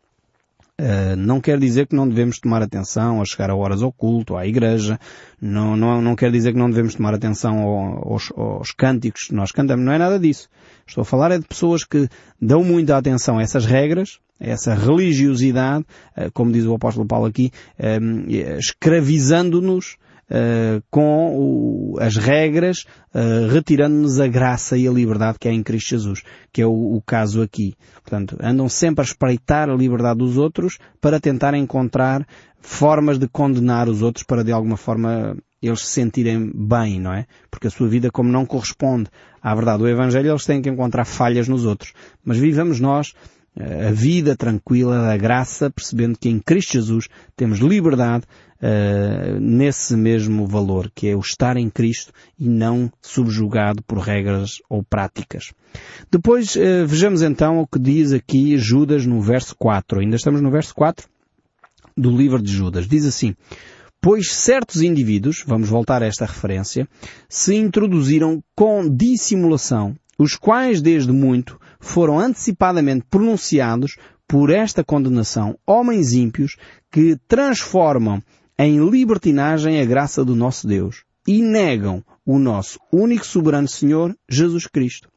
Uh, 0.80 1.16
não 1.16 1.40
quer 1.40 1.58
dizer 1.58 1.88
que 1.88 1.96
não 1.96 2.06
devemos 2.06 2.38
tomar 2.38 2.62
atenção 2.62 3.22
a 3.22 3.26
chegar 3.26 3.50
a 3.50 3.56
horas 3.56 3.82
ao 3.82 3.94
culto, 3.94 4.36
à 4.36 4.46
igreja, 4.46 5.00
não, 5.42 5.78
não, 5.78 6.02
não 6.02 6.18
quer 6.18 6.30
dizer 6.30 6.52
que 6.52 6.60
não 6.60 6.70
devemos 6.70 6.96
tomar 6.96 7.14
atenção 7.14 7.60
aos, 7.60 8.30
aos 8.36 8.72
cânticos 8.72 9.30
que 9.30 9.34
nós 9.34 9.54
cantamos, 9.54 9.86
não 9.86 9.94
é 9.94 9.98
nada 9.98 10.20
disso. 10.20 10.50
Estou 10.86 11.04
a 11.04 11.06
falar 11.06 11.32
é 11.32 11.38
de 11.38 11.46
pessoas 11.46 11.86
que 11.86 12.10
dão 12.42 12.62
muita 12.62 12.98
atenção 12.98 13.40
a 13.40 13.42
essas 13.42 13.66
regras, 13.66 14.20
a 14.38 14.48
essa 14.48 14.76
religiosidade, 14.76 15.86
uh, 16.18 16.30
como 16.34 16.52
diz 16.52 16.66
o 16.66 16.76
apóstolo 16.76 17.08
Paulo 17.08 17.28
aqui, 17.28 17.52
uh, 17.80 18.58
escravizando-nos 18.60 19.96
uh, 20.30 20.84
com 20.90 21.36
o, 21.38 21.98
as 22.00 22.16
regras, 22.18 22.86
uh, 23.14 23.48
retirando-nos 23.52 24.20
a 24.20 24.28
graça 24.28 24.78
e 24.78 24.88
a 24.88 24.92
liberdade 24.92 25.38
que 25.40 25.48
há 25.48 25.52
em 25.52 25.64
Cristo 25.64 25.90
Jesus, 25.90 26.24
que 26.52 26.62
é 26.62 26.66
o, 26.66 26.96
o, 26.96 27.02
caso 27.02 27.42
aqui. 27.42 27.76
Portanto, 28.02 28.38
andam 28.42 28.68
sempre 28.70 29.02
a 29.02 29.06
espreitar 29.06 29.70
a 29.70 29.76
liberdade 29.76 30.20
dos 30.20 30.38
outros 30.38 30.78
para 31.00 31.20
tentar 31.20 31.54
encontrar 31.54 32.26
formas 32.60 33.20
de 33.20 33.28
condenar 33.28 33.88
os 33.88 34.02
outros 34.02 34.24
para 34.24 34.44
de 34.44 34.52
alguma 34.52 34.78
forma 34.78 35.38
eles 35.62 35.82
se 35.82 35.88
sentirem 35.88 36.52
bem, 36.54 37.00
não 37.00 37.14
é? 37.14 37.26
Porque 37.50 37.68
a 37.68 37.72
sua 37.72 37.88
vida, 37.88 38.12
como 38.12 38.32
não 38.32 38.46
corresponde 38.46 39.10
à 39.42 39.54
verdade 39.56 39.80
do 39.80 39.88
Evangelho, 39.88 40.30
eles 40.30 40.46
têm 40.46 40.62
que 40.62 40.70
encontrar 40.70 41.06
falhas 41.06 41.48
nos 41.48 41.66
outros. 41.66 41.94
Mas 42.24 42.38
vivamos 42.38 42.80
nós 42.80 43.14
a 43.58 43.92
vida 43.92 44.36
tranquila 44.36 45.02
da 45.02 45.18
graça, 45.18 45.70
percebendo 45.70 46.18
que 46.20 46.30
em 46.30 46.40
Cristo 46.40 46.74
Jesus 46.74 47.08
temos 47.36 47.60
liberdade 47.60 48.26
uh, 48.66 49.40
nesse 49.40 49.96
mesmo 49.96 50.48
valor, 50.48 50.92
que 50.94 51.08
é 51.08 51.16
o 51.16 51.20
estar 51.20 51.56
em 51.58 51.70
Cristo 51.70 52.12
e 52.40 52.50
não 52.50 52.92
subjugado 53.02 53.84
por 53.84 54.00
regras 54.00 54.58
ou 54.68 54.84
práticas. 54.84 55.54
Depois 56.12 56.56
uh, 56.56 56.86
vejamos 56.86 57.22
então 57.22 57.60
o 57.60 57.68
que 57.68 57.78
diz 57.78 58.12
aqui 58.12 58.58
Judas 58.58 59.06
no 59.06 59.22
verso 59.22 59.56
4. 59.58 60.00
Ainda 60.00 60.16
estamos 60.16 60.42
no 60.42 60.50
verso 60.50 60.74
4 60.74 61.08
do 61.96 62.16
livro 62.16 62.42
de 62.42 62.52
Judas. 62.52 62.88
Diz 62.88 63.06
assim, 63.06 63.36
Pois 64.02 64.32
certos 64.32 64.82
indivíduos, 64.82 65.44
vamos 65.48 65.70
voltar 65.70 66.04
a 66.04 66.06
esta 66.06 66.26
referência, 66.26 66.88
se 67.28 67.56
introduziram 67.56 68.44
com 68.56 68.88
dissimulação, 68.88 69.96
os 70.18 70.36
quais 70.36 70.82
desde 70.82 71.12
muito 71.12 71.60
foram 71.80 72.20
antecipadamente 72.20 73.06
pronunciados 73.10 73.96
por 74.28 74.52
esta 74.52 74.84
condenação 74.84 75.58
homens 75.66 76.14
ímpios 76.14 76.56
que 76.92 77.18
transformam 77.28 78.22
em 78.58 78.90
libertinagem 78.90 79.82
a 79.82 79.86
graça 79.86 80.24
do 80.24 80.36
nosso 80.36 80.68
Deus 80.68 81.04
e 81.28 81.42
negam 81.42 82.04
o 82.26 82.40
nosso 82.40 82.80
único 82.92 83.26
soberano 83.26 83.68
Senhor, 83.68 84.16
Jesus 84.30 84.68
Cristo. 84.68 85.10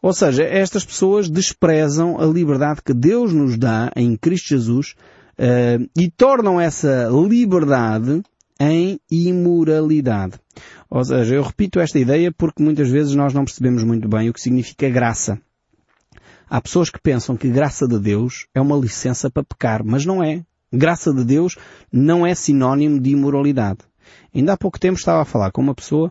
Ou 0.00 0.12
seja, 0.12 0.44
estas 0.44 0.84
pessoas 0.84 1.28
desprezam 1.28 2.20
a 2.20 2.26
liberdade 2.26 2.82
que 2.84 2.94
Deus 2.94 3.32
nos 3.32 3.58
dá 3.58 3.90
em 3.96 4.16
Cristo 4.16 4.48
Jesus 4.48 4.94
uh, 5.38 5.88
e 5.98 6.10
tornam 6.10 6.60
essa 6.60 7.08
liberdade 7.10 8.22
em 8.60 9.00
imoralidade. 9.10 10.38
Ou 10.88 11.04
seja, 11.04 11.34
eu 11.34 11.42
repito 11.42 11.80
esta 11.80 11.98
ideia 11.98 12.30
porque 12.30 12.62
muitas 12.62 12.88
vezes 12.88 13.14
nós 13.14 13.34
não 13.34 13.44
percebemos 13.44 13.82
muito 13.82 14.08
bem 14.08 14.28
o 14.28 14.32
que 14.32 14.40
significa 14.40 14.88
graça. 14.88 15.40
Há 16.48 16.60
pessoas 16.60 16.90
que 16.90 17.00
pensam 17.00 17.36
que 17.36 17.48
graça 17.48 17.88
de 17.88 17.98
Deus 17.98 18.46
é 18.54 18.60
uma 18.60 18.76
licença 18.76 19.30
para 19.30 19.42
pecar, 19.42 19.82
mas 19.84 20.04
não 20.04 20.22
é. 20.22 20.44
Graça 20.76 21.12
de 21.12 21.24
Deus 21.24 21.56
não 21.92 22.26
é 22.26 22.34
sinónimo 22.34 23.00
de 23.00 23.10
imoralidade. 23.10 23.78
Ainda 24.34 24.54
há 24.54 24.56
pouco 24.56 24.80
tempo 24.80 24.98
estava 24.98 25.22
a 25.22 25.24
falar 25.24 25.52
com 25.52 25.62
uma 25.62 25.74
pessoa 25.74 26.10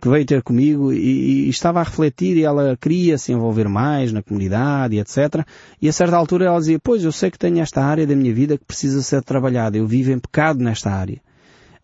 que 0.00 0.08
veio 0.08 0.24
ter 0.24 0.42
comigo 0.42 0.92
e, 0.92 1.46
e, 1.46 1.48
estava 1.48 1.80
a 1.80 1.82
refletir 1.82 2.36
e 2.36 2.44
ela 2.44 2.76
queria 2.80 3.18
se 3.18 3.32
envolver 3.32 3.68
mais 3.68 4.12
na 4.12 4.22
comunidade 4.22 4.94
e 4.94 5.00
etc. 5.00 5.44
E 5.82 5.88
a 5.88 5.92
certa 5.92 6.16
altura 6.16 6.46
ela 6.46 6.58
dizia, 6.58 6.78
pois 6.78 7.02
eu 7.02 7.10
sei 7.10 7.30
que 7.30 7.38
tenho 7.38 7.60
esta 7.60 7.82
área 7.82 8.06
da 8.06 8.14
minha 8.14 8.32
vida 8.32 8.56
que 8.56 8.64
precisa 8.64 9.02
ser 9.02 9.22
trabalhada. 9.22 9.76
Eu 9.76 9.86
vivo 9.86 10.12
em 10.12 10.18
pecado 10.18 10.62
nesta 10.62 10.90
área. 10.90 11.20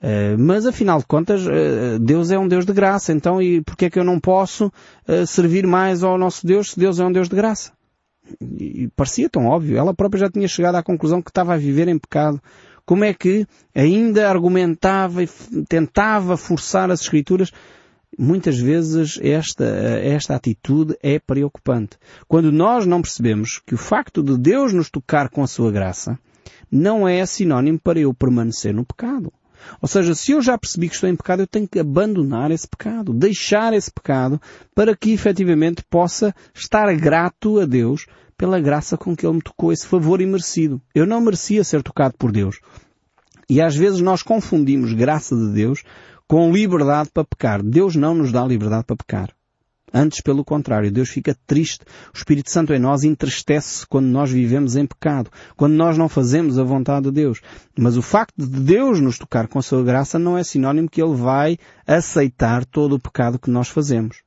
Uh, 0.02 0.38
mas 0.38 0.64
afinal 0.64 0.98
de 0.98 1.06
contas, 1.06 1.44
uh, 1.46 1.98
Deus 1.98 2.30
é 2.30 2.38
um 2.38 2.48
Deus 2.48 2.64
de 2.64 2.72
graça, 2.72 3.12
então 3.12 3.42
e 3.42 3.60
porquê 3.60 3.86
é 3.86 3.90
que 3.90 3.98
eu 3.98 4.04
não 4.04 4.18
posso 4.18 4.72
uh, 5.06 5.26
servir 5.26 5.66
mais 5.66 6.02
ao 6.02 6.16
nosso 6.16 6.46
Deus 6.46 6.70
se 6.70 6.80
Deus 6.80 6.98
é 6.98 7.04
um 7.04 7.12
Deus 7.12 7.28
de 7.28 7.36
graça? 7.36 7.72
E, 8.40 8.88
parecia 8.96 9.28
tão 9.28 9.46
óbvio. 9.46 9.76
Ela 9.76 9.94
própria 9.94 10.20
já 10.20 10.30
tinha 10.30 10.48
chegado 10.48 10.76
à 10.76 10.82
conclusão 10.82 11.22
que 11.22 11.30
estava 11.30 11.54
a 11.54 11.58
viver 11.58 11.88
em 11.88 11.98
pecado. 11.98 12.40
Como 12.84 13.04
é 13.04 13.14
que 13.14 13.46
ainda 13.74 14.28
argumentava 14.28 15.22
e 15.22 15.28
tentava 15.68 16.36
forçar 16.36 16.90
as 16.90 17.02
Escrituras? 17.02 17.52
Muitas 18.18 18.58
vezes 18.58 19.18
esta, 19.22 19.64
esta 19.64 20.34
atitude 20.34 20.96
é 21.02 21.18
preocupante. 21.18 21.96
Quando 22.26 22.50
nós 22.50 22.86
não 22.86 23.00
percebemos 23.00 23.60
que 23.64 23.74
o 23.74 23.78
facto 23.78 24.22
de 24.22 24.36
Deus 24.36 24.72
nos 24.72 24.90
tocar 24.90 25.28
com 25.28 25.42
a 25.42 25.46
sua 25.46 25.70
graça 25.70 26.18
não 26.70 27.06
é 27.06 27.24
sinónimo 27.24 27.78
para 27.78 28.00
eu 28.00 28.12
permanecer 28.12 28.74
no 28.74 28.84
pecado. 28.84 29.32
Ou 29.80 29.88
seja, 29.88 30.14
se 30.14 30.32
eu 30.32 30.42
já 30.42 30.56
percebi 30.58 30.88
que 30.88 30.94
estou 30.94 31.08
em 31.08 31.16
pecado, 31.16 31.42
eu 31.42 31.46
tenho 31.46 31.68
que 31.68 31.78
abandonar 31.78 32.50
esse 32.50 32.66
pecado, 32.66 33.12
deixar 33.12 33.72
esse 33.72 33.90
pecado, 33.90 34.40
para 34.74 34.96
que 34.96 35.12
efetivamente 35.12 35.82
possa 35.88 36.34
estar 36.54 36.94
grato 36.96 37.60
a 37.60 37.66
Deus 37.66 38.06
pela 38.36 38.60
graça 38.60 38.96
com 38.96 39.14
que 39.14 39.26
Ele 39.26 39.34
me 39.34 39.42
tocou 39.42 39.72
esse 39.72 39.86
favor 39.86 40.20
imerecido. 40.20 40.80
Eu 40.94 41.06
não 41.06 41.20
merecia 41.20 41.62
ser 41.62 41.82
tocado 41.82 42.14
por 42.18 42.32
Deus. 42.32 42.60
E 43.48 43.60
às 43.60 43.76
vezes 43.76 44.00
nós 44.00 44.22
confundimos 44.22 44.92
graça 44.92 45.36
de 45.36 45.52
Deus 45.52 45.82
com 46.26 46.52
liberdade 46.52 47.10
para 47.12 47.24
pecar. 47.24 47.62
Deus 47.62 47.96
não 47.96 48.14
nos 48.14 48.30
dá 48.30 48.44
liberdade 48.44 48.84
para 48.84 48.96
pecar. 48.96 49.39
Antes, 49.92 50.20
pelo 50.20 50.44
contrário, 50.44 50.90
Deus 50.90 51.08
fica 51.08 51.36
triste. 51.46 51.84
O 52.14 52.16
Espírito 52.16 52.50
Santo 52.50 52.72
em 52.72 52.78
nós 52.78 53.02
entristece 53.02 53.86
quando 53.86 54.06
nós 54.06 54.30
vivemos 54.30 54.76
em 54.76 54.86
pecado, 54.86 55.30
quando 55.56 55.74
nós 55.74 55.98
não 55.98 56.08
fazemos 56.08 56.58
a 56.58 56.64
vontade 56.64 57.06
de 57.06 57.12
Deus. 57.12 57.40
Mas 57.76 57.96
o 57.96 58.02
facto 58.02 58.34
de 58.38 58.60
Deus 58.60 59.00
nos 59.00 59.18
tocar 59.18 59.48
com 59.48 59.58
a 59.58 59.62
sua 59.62 59.82
graça 59.82 60.18
não 60.18 60.38
é 60.38 60.44
sinónimo 60.44 60.88
que 60.88 61.02
Ele 61.02 61.14
vai 61.14 61.58
aceitar 61.86 62.64
todo 62.64 62.94
o 62.94 63.00
pecado 63.00 63.38
que 63.38 63.50
nós 63.50 63.68
fazemos. 63.68 64.18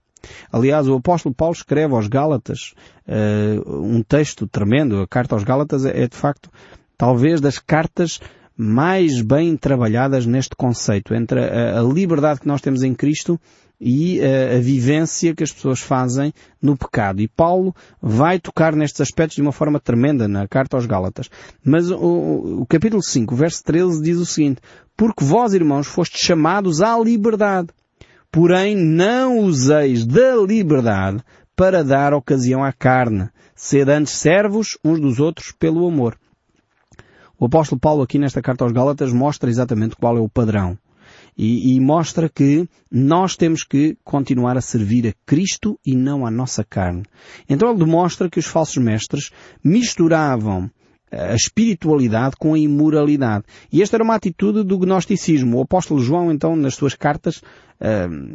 Aliás, 0.52 0.88
o 0.88 0.96
apóstolo 0.96 1.36
Paulo 1.36 1.54
escreve 1.54 1.94
aos 1.94 2.08
Gálatas 2.08 2.74
uh, 3.08 3.86
um 3.86 4.02
texto 4.02 4.48
tremendo. 4.48 5.02
A 5.02 5.08
carta 5.08 5.36
aos 5.36 5.44
Gálatas 5.44 5.86
é, 5.86 6.04
é 6.04 6.08
de 6.08 6.16
facto 6.16 6.50
talvez 6.98 7.42
das 7.42 7.60
cartas 7.60 8.20
mais 8.56 9.22
bem 9.22 9.58
trabalhadas 9.58 10.26
neste 10.26 10.56
conceito, 10.56 11.14
entre 11.14 11.40
a, 11.40 11.80
a 11.80 11.84
liberdade 11.84 12.40
que 12.40 12.48
nós 12.48 12.62
temos 12.62 12.84
em 12.84 12.94
Cristo 12.94 13.40
e 13.80 14.22
a, 14.22 14.56
a, 14.56 14.60
vivência 14.60 15.36
que 15.36 15.44
as 15.44 15.52
pessoas 15.52 15.80
fazem 15.80 16.34
no 16.62 16.78
pecado. 16.78 17.22
E 17.22 17.28
Paulo 17.28 17.76
vai 18.02 18.40
tocar 18.40 18.76
nestes 18.76 19.02
aspectos 19.02 19.36
de 19.36 19.42
uma 19.42 19.52
forma 19.52 19.80
tremenda 19.80 20.28
na 20.28 20.48
carta 20.48 20.78
aos 20.78 20.86
Gálatas. 20.86 21.30
Mas 21.64 21.92
o, 21.92 22.62
o 22.62 22.66
capítulo 22.66 23.04
5, 23.04 23.36
verso 23.36 23.64
13 23.64 24.02
diz 24.02 24.18
o 24.18 24.26
seguinte, 24.26 24.62
porque 24.96 25.24
vós, 25.24 25.54
irmãos, 25.54 25.88
fostes 25.88 26.22
chamados 26.22 26.82
à 26.82 26.98
liberdade. 26.98 27.70
Porém, 28.32 28.76
não 28.76 29.40
useis 29.40 30.06
da 30.06 30.36
liberdade 30.38 31.24
para 31.56 31.84
dar 31.84 32.14
ocasião 32.14 32.64
à 32.64 32.72
carne. 32.72 33.30
Sede 33.56 33.92
antes 33.92 34.14
servos 34.14 34.78
uns 34.84 35.00
dos 35.00 35.20
outros 35.20 35.52
pelo 35.52 35.88
amor. 35.88 36.18
O 37.40 37.46
apóstolo 37.46 37.80
Paulo 37.80 38.02
aqui 38.02 38.18
nesta 38.18 38.42
carta 38.42 38.64
aos 38.64 38.72
Gálatas 38.72 39.12
mostra 39.12 39.50
exatamente 39.50 39.96
qual 39.96 40.18
é 40.18 40.20
o 40.20 40.30
padrão. 40.30 40.78
E, 41.38 41.76
e, 41.76 41.80
mostra 41.80 42.30
que 42.30 42.68
nós 42.92 43.36
temos 43.36 43.64
que 43.64 43.98
continuar 44.04 44.58
a 44.58 44.62
servir 44.62 45.08
a 45.08 45.14
Cristo 45.26 45.80
e 45.86 45.96
não 45.96 46.26
à 46.26 46.32
nossa 46.32 46.64
carne. 46.64 47.04
Então 47.50 47.70
ele 47.70 47.80
demonstra 47.80 48.30
que 48.30 48.40
os 48.40 48.46
falsos 48.46 48.78
mestres 48.78 49.32
misturavam 49.64 50.70
a 51.14 51.36
espiritualidade 51.36 52.36
com 52.38 52.54
a 52.54 52.60
imoralidade. 52.60 53.46
E 53.72 53.82
esta 53.82 53.98
era 53.98 54.04
uma 54.04 54.16
atitude 54.16 54.64
do 54.64 54.80
gnosticismo. 54.80 55.58
O 55.58 55.62
apóstolo 55.62 56.02
João, 56.02 56.32
então, 56.32 56.56
nas 56.56 56.76
suas 56.76 56.96
cartas, 56.96 57.38
uh, 57.38 58.34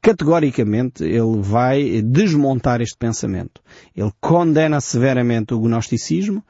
categoricamente, 0.00 1.02
ele 1.02 1.40
vai 1.40 2.00
desmontar 2.02 2.80
este 2.80 2.96
pensamento. 2.96 3.60
Ele 3.96 4.12
condena 4.20 4.80
severamente 4.80 5.54
o 5.54 5.58
gnosticismo 5.58 6.44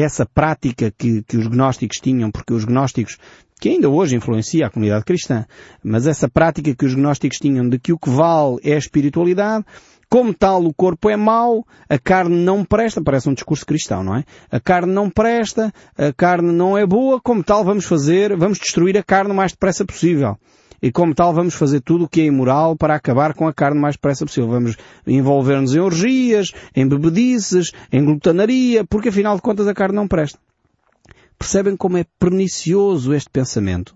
essa 0.00 0.24
prática 0.24 0.92
que, 0.96 1.22
que 1.22 1.36
os 1.36 1.46
gnósticos 1.46 1.98
tinham, 1.98 2.30
porque 2.30 2.52
os 2.52 2.64
gnósticos 2.64 3.18
que 3.60 3.68
ainda 3.68 3.88
hoje 3.88 4.16
influencia 4.16 4.66
a 4.66 4.70
comunidade 4.70 5.04
cristã, 5.04 5.46
mas 5.84 6.06
essa 6.08 6.28
prática 6.28 6.74
que 6.74 6.84
os 6.84 6.94
gnósticos 6.94 7.38
tinham 7.38 7.68
de 7.68 7.78
que 7.78 7.92
o 7.92 7.98
que 7.98 8.10
vale 8.10 8.58
é 8.64 8.74
a 8.74 8.78
espiritualidade, 8.78 9.64
como 10.12 10.34
tal, 10.34 10.64
o 10.64 10.74
corpo 10.74 11.08
é 11.08 11.16
mau, 11.16 11.64
a 11.88 11.98
carne 11.98 12.36
não 12.44 12.64
presta, 12.64 13.00
parece 13.00 13.30
um 13.30 13.34
discurso 13.34 13.64
cristão, 13.64 14.02
não 14.02 14.16
é? 14.16 14.24
A 14.50 14.60
carne 14.60 14.92
não 14.92 15.08
presta, 15.08 15.72
a 15.96 16.12
carne 16.12 16.52
não 16.52 16.76
é 16.76 16.84
boa, 16.84 17.20
como 17.20 17.42
tal 17.42 17.64
vamos 17.64 17.86
fazer, 17.86 18.36
vamos 18.36 18.58
destruir 18.58 18.98
a 18.98 19.02
carne 19.02 19.30
o 19.30 19.34
mais 19.34 19.52
depressa 19.52 19.84
possível. 19.84 20.36
E 20.82 20.90
como 20.90 21.14
tal 21.14 21.32
vamos 21.32 21.54
fazer 21.54 21.80
tudo 21.80 22.04
o 22.04 22.08
que 22.08 22.20
é 22.20 22.24
imoral 22.24 22.76
para 22.76 22.94
acabar 22.94 23.34
com 23.34 23.46
a 23.46 23.54
carne 23.54 23.78
o 23.78 23.80
mais 23.80 23.94
depressa 23.94 24.26
possível. 24.26 24.50
Vamos 24.50 24.76
envolver-nos 25.06 25.74
em 25.74 25.78
orgias, 25.78 26.52
em 26.74 26.88
bebedices, 26.88 27.70
em 27.92 28.04
glutanaria, 28.04 28.84
porque 28.84 29.10
afinal 29.10 29.36
de 29.36 29.42
contas 29.42 29.68
a 29.68 29.74
carne 29.74 29.94
não 29.94 30.08
presta. 30.08 30.38
Percebem 31.38 31.76
como 31.76 31.96
é 31.96 32.04
pernicioso 32.18 33.14
este 33.14 33.30
pensamento? 33.30 33.94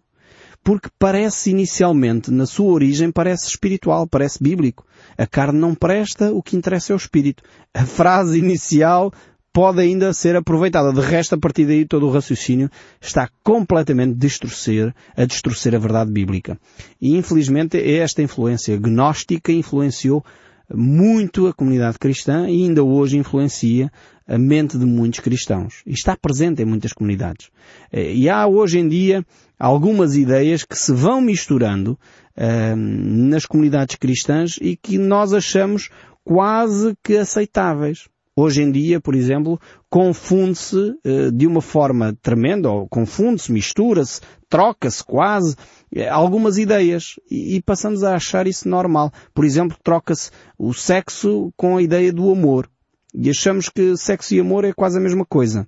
porque 0.67 0.89
parece 0.99 1.51
inicialmente, 1.51 2.29
na 2.29 2.45
sua 2.45 2.73
origem, 2.73 3.13
parece 3.13 3.47
espiritual, 3.47 4.05
parece 4.05 4.43
bíblico. 4.43 4.85
A 5.17 5.25
carne 5.25 5.61
não 5.61 5.77
presta, 5.77 6.33
o 6.33 6.43
que 6.43 6.57
interessa 6.57 6.93
é 6.93 6.95
o 6.95 6.97
espírito. 6.97 7.41
A 7.73 7.87
frase 7.87 8.37
inicial 8.41 9.13
pode 9.57 9.81
ainda 9.81 10.13
ser 10.13 10.37
aproveitada. 10.37 10.93
De 10.93 11.01
resto, 11.01 11.35
a 11.35 11.39
partir 11.39 11.65
daí, 11.65 11.87
todo 11.87 12.07
o 12.07 12.11
raciocínio 12.11 12.71
está 13.01 13.27
completamente 13.43 14.13
a 14.13 14.19
distorcer, 14.19 14.95
a 15.17 15.25
distorcer 15.25 15.75
a 15.75 15.79
verdade 15.79 16.13
bíblica. 16.13 16.59
E, 17.01 17.17
infelizmente, 17.17 17.79
esta 17.79 18.21
influência 18.21 18.77
gnóstica 18.77 19.51
influenciou 19.51 20.23
muito 20.71 21.47
a 21.47 21.55
comunidade 21.55 21.99
cristã 21.99 22.51
e 22.51 22.65
ainda 22.65 22.85
hoje 22.85 23.17
influencia 23.17 23.91
a 24.29 24.37
mente 24.37 24.77
de 24.77 24.85
muitos 24.85 25.21
cristãos. 25.21 25.81
E 25.87 25.95
está 25.95 26.15
presente 26.15 26.61
em 26.61 26.67
muitas 26.67 26.93
comunidades. 26.93 27.49
E 27.91 28.29
há 28.29 28.47
hoje 28.47 28.79
em 28.79 28.87
dia 28.87 29.25
algumas 29.59 30.17
ideias 30.17 30.65
que 30.65 30.77
se 30.77 30.93
vão 30.93 31.23
misturando 31.23 31.93
uh, 32.37 32.77
nas 32.77 33.47
comunidades 33.47 33.97
cristãs 33.97 34.59
e 34.61 34.77
que 34.77 34.99
nós 34.99 35.33
achamos 35.33 35.89
quase 36.23 36.95
que 37.03 37.17
aceitáveis. 37.17 38.07
Hoje 38.39 38.63
em 38.63 38.71
dia, 38.71 39.01
por 39.01 39.15
exemplo, 39.15 39.59
confunde-se 39.89 40.77
uh, 40.77 41.33
de 41.33 41.47
uma 41.47 41.63
forma 41.63 42.15
tremenda, 42.21 42.69
ou 42.71 42.87
confunde-se, 42.87 43.51
mistura-se, 43.51 44.21
troca-se 44.47 45.03
quase 45.03 45.55
uh, 45.55 46.03
algumas 46.11 46.59
ideias 46.59 47.15
e, 47.31 47.57
e, 47.57 47.63
passamos 47.63 48.05
a 48.05 48.15
achar 48.15 48.47
isso 48.47 48.69
normal. 48.69 49.11
Por 49.33 49.43
exemplo, 49.47 49.79
troca-se 49.83 50.31
o 50.59 50.75
sexo 50.75 51.51
com 51.57 51.79
a 51.79 51.83
ideia 51.83 52.13
do 52.13 52.31
amor. 52.31 52.69
E 53.15 53.31
achamos 53.31 53.71
que 53.71 53.97
sexo 53.97 54.35
e 54.35 54.41
amor 54.41 54.67
é 54.67 54.73
quase 54.75 54.99
a 54.99 55.01
mesma 55.01 55.25
coisa. 55.25 55.67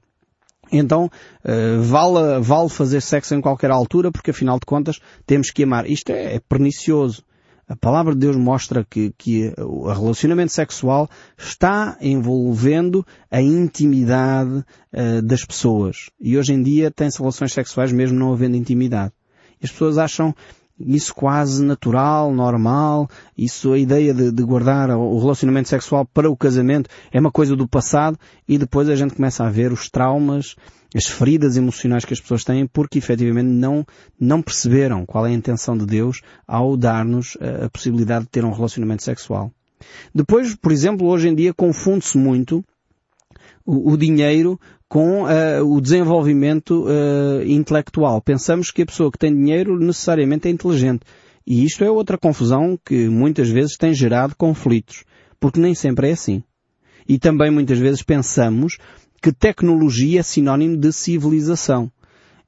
Então, 0.70 1.07
uh, 1.07 1.81
vale, 1.81 2.38
vale 2.42 2.68
fazer 2.68 3.00
sexo 3.00 3.35
em 3.35 3.40
qualquer 3.40 3.70
altura, 3.70 4.12
porque 4.12 4.31
afinal 4.31 4.59
de 4.59 4.66
contas 4.66 5.00
temos 5.24 5.50
que 5.50 5.62
amar. 5.62 5.88
Isto 5.88 6.11
é, 6.11 6.35
é 6.35 6.40
pernicioso. 6.40 7.24
A 7.68 7.76
palavra 7.76 8.14
de 8.14 8.20
Deus 8.20 8.35
mostra 8.35 8.83
que, 8.83 9.12
que 9.18 9.52
o 9.59 9.92
relacionamento 9.92 10.52
sexual 10.52 11.09
está 11.37 11.98
envolvendo 12.00 13.07
a 13.31 13.42
intimidade 13.42 14.64
uh, 14.92 15.22
das 15.22 15.44
pessoas. 15.44 16.09
E 16.18 16.38
hoje 16.38 16.54
em 16.54 16.62
dia 16.62 16.90
tem-se 16.90 17.18
relações 17.18 17.52
sexuais 17.52 17.92
mesmo 17.92 18.18
não 18.18 18.33
havendo 18.33 18.57
intimidade. 18.57 19.12
As 19.62 19.70
pessoas 19.70 19.98
acham 19.98 20.35
isso 20.80 21.14
quase 21.14 21.62
natural, 21.62 22.32
normal, 22.32 23.08
isso 23.36 23.72
a 23.72 23.78
ideia 23.78 24.14
de, 24.14 24.30
de, 24.30 24.42
guardar 24.42 24.90
o 24.90 25.18
relacionamento 25.18 25.68
sexual 25.68 26.06
para 26.06 26.30
o 26.30 26.36
casamento 26.36 26.88
é 27.12 27.18
uma 27.18 27.30
coisa 27.30 27.56
do 27.56 27.66
passado 27.66 28.18
e 28.46 28.56
depois 28.56 28.88
a 28.88 28.96
gente 28.96 29.14
começa 29.14 29.44
a 29.44 29.50
ver 29.50 29.72
os 29.72 29.90
traumas, 29.90 30.54
as 30.94 31.06
feridas 31.06 31.56
emocionais 31.56 32.04
que 32.04 32.14
as 32.14 32.20
pessoas 32.20 32.44
têm 32.44 32.66
porque 32.66 32.98
efetivamente 32.98 33.48
não, 33.48 33.84
não 34.18 34.40
perceberam 34.40 35.04
qual 35.04 35.26
é 35.26 35.30
a 35.30 35.34
intenção 35.34 35.76
de 35.76 35.84
Deus 35.84 36.22
ao 36.46 36.76
dar-nos 36.76 37.36
a, 37.40 37.66
a 37.66 37.70
possibilidade 37.70 38.24
de 38.24 38.30
ter 38.30 38.44
um 38.44 38.52
relacionamento 38.52 39.02
sexual. 39.02 39.50
Depois, 40.14 40.54
por 40.54 40.72
exemplo, 40.72 41.06
hoje 41.06 41.28
em 41.28 41.34
dia 41.34 41.54
confunde-se 41.54 42.16
muito 42.16 42.64
o, 43.68 43.92
o 43.92 43.96
dinheiro 43.98 44.59
com 44.88 45.24
uh, 45.24 45.62
o 45.62 45.78
desenvolvimento 45.78 46.87
uh, 46.87 47.42
intelectual. 47.46 48.22
Pensamos 48.22 48.70
que 48.70 48.81
a 48.81 48.87
pessoa 48.87 49.12
que 49.12 49.18
tem 49.18 49.35
dinheiro 49.35 49.78
necessariamente 49.78 50.48
é 50.48 50.50
inteligente. 50.50 51.02
E 51.46 51.64
isto 51.64 51.85
é 51.85 51.90
outra 51.90 52.16
confusão 52.16 52.78
que 52.83 53.09
muitas 53.11 53.50
vezes 53.50 53.76
tem 53.76 53.92
gerado 53.92 54.35
conflitos. 54.35 55.04
Porque 55.38 55.61
nem 55.61 55.74
sempre 55.74 56.09
é 56.09 56.12
assim. 56.12 56.42
E 57.07 57.18
também 57.18 57.50
muitas 57.50 57.78
vezes 57.78 58.02
pensamos 58.02 58.78
que 59.20 59.33
tecnologia 59.33 60.20
é 60.20 60.22
sinónimo 60.22 60.78
de 60.78 60.90
civilização 60.90 61.92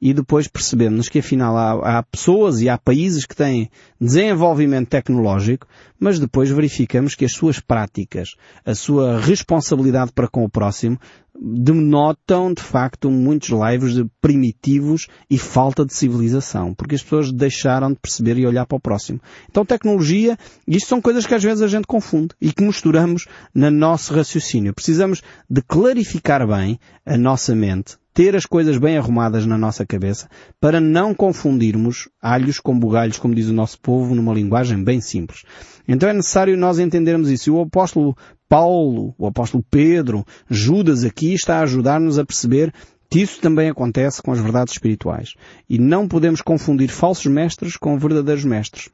e 0.01 0.15
depois 0.15 0.49
percebemos 0.49 1.09
que 1.09 1.19
afinal 1.19 1.57
há, 1.57 1.99
há, 1.99 2.03
pessoas 2.03 2.61
e 2.61 2.69
há 2.69 2.79
países 2.79 3.27
que 3.27 3.37
têm 3.37 3.71
desenvolvimento 4.01 4.89
tecnológico, 4.89 5.67
mas 5.99 6.19
depois 6.19 6.51
verificamos 6.51 7.15
que 7.15 7.25
as 7.25 7.33
suas 7.33 7.61
práticas, 7.61 8.31
a 8.65 8.75
sua 8.75 9.21
responsabilidade 9.21 10.13
para 10.13 10.29
com 10.29 10.43
o 10.43 10.49
próximo, 10.49 10.99
denotam 11.39 12.53
de 12.53 12.63
facto 12.63 13.11
muitos 13.11 13.49
lives 13.49 13.95
de 13.95 14.07
primitivos 14.21 15.07
e 15.29 15.39
falta 15.39 15.85
de 15.85 15.95
civilização, 15.95 16.75
porque 16.75 16.95
as 16.95 17.03
pessoas 17.03 17.33
deixaram 17.33 17.93
de 17.93 17.99
perceber 17.99 18.39
e 18.39 18.47
olhar 18.47 18.67
para 18.67 18.77
o 18.77 18.81
próximo. 18.81 19.21
Então 19.49 19.65
tecnologia, 19.65 20.37
isto 20.67 20.89
são 20.89 21.01
coisas 21.01 21.27
que 21.27 21.35
às 21.35 21.43
vezes 21.43 21.63
a 21.63 21.69
gente 21.69 21.87
confunde 21.87 22.35
e 22.41 22.53
que 22.53 22.65
misturamos 22.65 23.27
no 23.55 23.71
nosso 23.71 24.15
raciocínio. 24.15 24.75
Precisamos 24.75 25.23
de 25.49 25.63
clarificar 25.63 26.47
bem 26.47 26.79
a 27.05 27.17
nossa 27.17 27.55
mente 27.55 27.97
ter 28.13 28.35
as 28.35 28.45
coisas 28.45 28.77
bem 28.77 28.99
arrumadas 28.99 29.47
na 29.47 29.57
nossa 29.57 29.87
cabeça 29.87 30.29
para 30.61 30.81
não 30.81 31.15
confundirmos 31.15 32.09
alhos 32.21 32.59
com 32.59 32.79
bugalhos, 32.79 33.19
como 33.19 33.35
diz 33.35 33.47
o 33.47 33.53
nosso 33.53 33.81
povo, 33.81 34.15
numa 34.15 34.35
linguagem 34.35 34.83
bem 34.83 35.01
simples. 35.01 35.45
Então 35.87 36.09
é 36.09 36.13
necessário 36.13 36.57
nós 36.57 36.79
entendermos 36.79 37.31
isso. 37.31 37.51
E 37.51 37.53
o 37.53 37.61
apóstolo 37.61 38.17
Paulo, 38.51 39.15
o 39.17 39.29
apóstolo 39.29 39.65
Pedro, 39.71 40.27
Judas 40.51 41.05
aqui 41.05 41.33
está 41.33 41.59
a 41.59 41.63
ajudar-nos 41.63 42.19
a 42.19 42.25
perceber 42.25 42.75
que 43.09 43.21
isso 43.21 43.41
também 43.41 43.71
acontece 43.71 44.21
com 44.21 44.33
as 44.33 44.41
verdades 44.41 44.75
espirituais. 44.75 45.35
E 45.69 45.79
não 45.79 46.09
podemos 46.09 46.41
confundir 46.43 46.89
falsos 46.89 47.27
mestres 47.27 47.77
com 47.77 47.97
verdadeiros 47.97 48.45
mestres. 48.45 48.91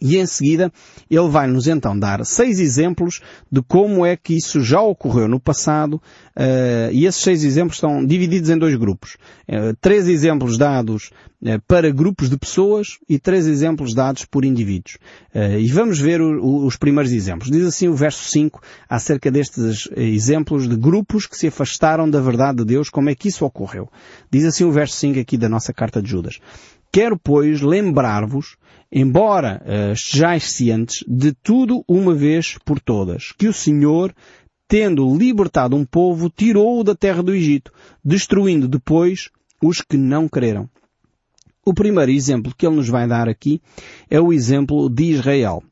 E 0.00 0.16
em 0.16 0.26
seguida, 0.26 0.72
ele 1.10 1.28
vai 1.28 1.46
nos 1.46 1.66
então 1.66 1.98
dar 1.98 2.24
seis 2.24 2.60
exemplos 2.60 3.20
de 3.50 3.62
como 3.62 4.04
é 4.04 4.16
que 4.16 4.36
isso 4.36 4.60
já 4.60 4.80
ocorreu 4.80 5.28
no 5.28 5.40
passado, 5.40 5.94
uh, 5.94 6.92
e 6.92 7.06
esses 7.06 7.22
seis 7.22 7.44
exemplos 7.44 7.76
estão 7.76 8.04
divididos 8.04 8.50
em 8.50 8.58
dois 8.58 8.74
grupos. 8.74 9.16
Uh, 9.48 9.74
três 9.80 10.08
exemplos 10.08 10.58
dados 10.58 11.10
uh, 11.42 11.60
para 11.66 11.90
grupos 11.90 12.28
de 12.28 12.36
pessoas 12.36 12.98
e 13.08 13.18
três 13.18 13.46
exemplos 13.46 13.94
dados 13.94 14.24
por 14.24 14.44
indivíduos. 14.44 14.98
e 15.60 15.66
vamos 15.68 15.98
ver 15.98 16.20
o, 16.20 16.42
o, 16.42 16.66
os 16.66 16.76
primeiros 16.76 17.12
exemplos. 17.12 17.50
Diz 17.50 17.64
assim 17.64 17.88
o 17.88 17.94
verso 17.94 18.24
5 18.24 18.60
acerca 18.88 19.30
destes 19.30 19.88
exemplos 19.96 20.68
de 20.68 20.76
grupos 20.76 21.26
que 21.26 21.36
se 21.36 21.48
afastaram 21.48 22.08
da 22.08 22.20
verdade 22.20 22.58
de 22.58 22.64
Deus, 22.64 22.88
como 22.88 23.10
é 23.10 23.14
que 23.14 23.28
isso 23.28 23.44
ocorreu. 23.44 23.88
Diz 24.30 24.44
assim 24.44 24.64
o 24.64 24.72
verso 24.72 24.96
5 24.96 25.18
aqui 25.18 25.36
da 25.36 25.48
nossa 25.48 25.72
carta 25.72 26.02
de 26.02 26.08
Judas. 26.08 26.40
Quero, 26.94 27.18
pois, 27.18 27.60
lembrar-vos, 27.60 28.56
embora 28.92 29.60
uh, 29.66 29.92
estejais 29.94 30.44
cientes, 30.44 31.04
de 31.08 31.32
tudo 31.32 31.84
uma 31.88 32.14
vez 32.14 32.56
por 32.64 32.78
todas, 32.78 33.32
que 33.32 33.48
o 33.48 33.52
Senhor, 33.52 34.14
tendo 34.68 35.12
libertado 35.12 35.74
um 35.74 35.84
povo, 35.84 36.30
tirou-o 36.30 36.84
da 36.84 36.94
terra 36.94 37.20
do 37.20 37.34
Egito, 37.34 37.72
destruindo 38.04 38.68
depois 38.68 39.28
os 39.60 39.80
que 39.80 39.96
não 39.96 40.28
creram. 40.28 40.70
O 41.66 41.74
primeiro 41.74 42.12
exemplo 42.12 42.54
que 42.56 42.64
ele 42.64 42.76
nos 42.76 42.88
vai 42.88 43.08
dar 43.08 43.28
aqui 43.28 43.60
é 44.08 44.20
o 44.20 44.32
exemplo 44.32 44.88
de 44.88 45.02
Israel. 45.06 45.64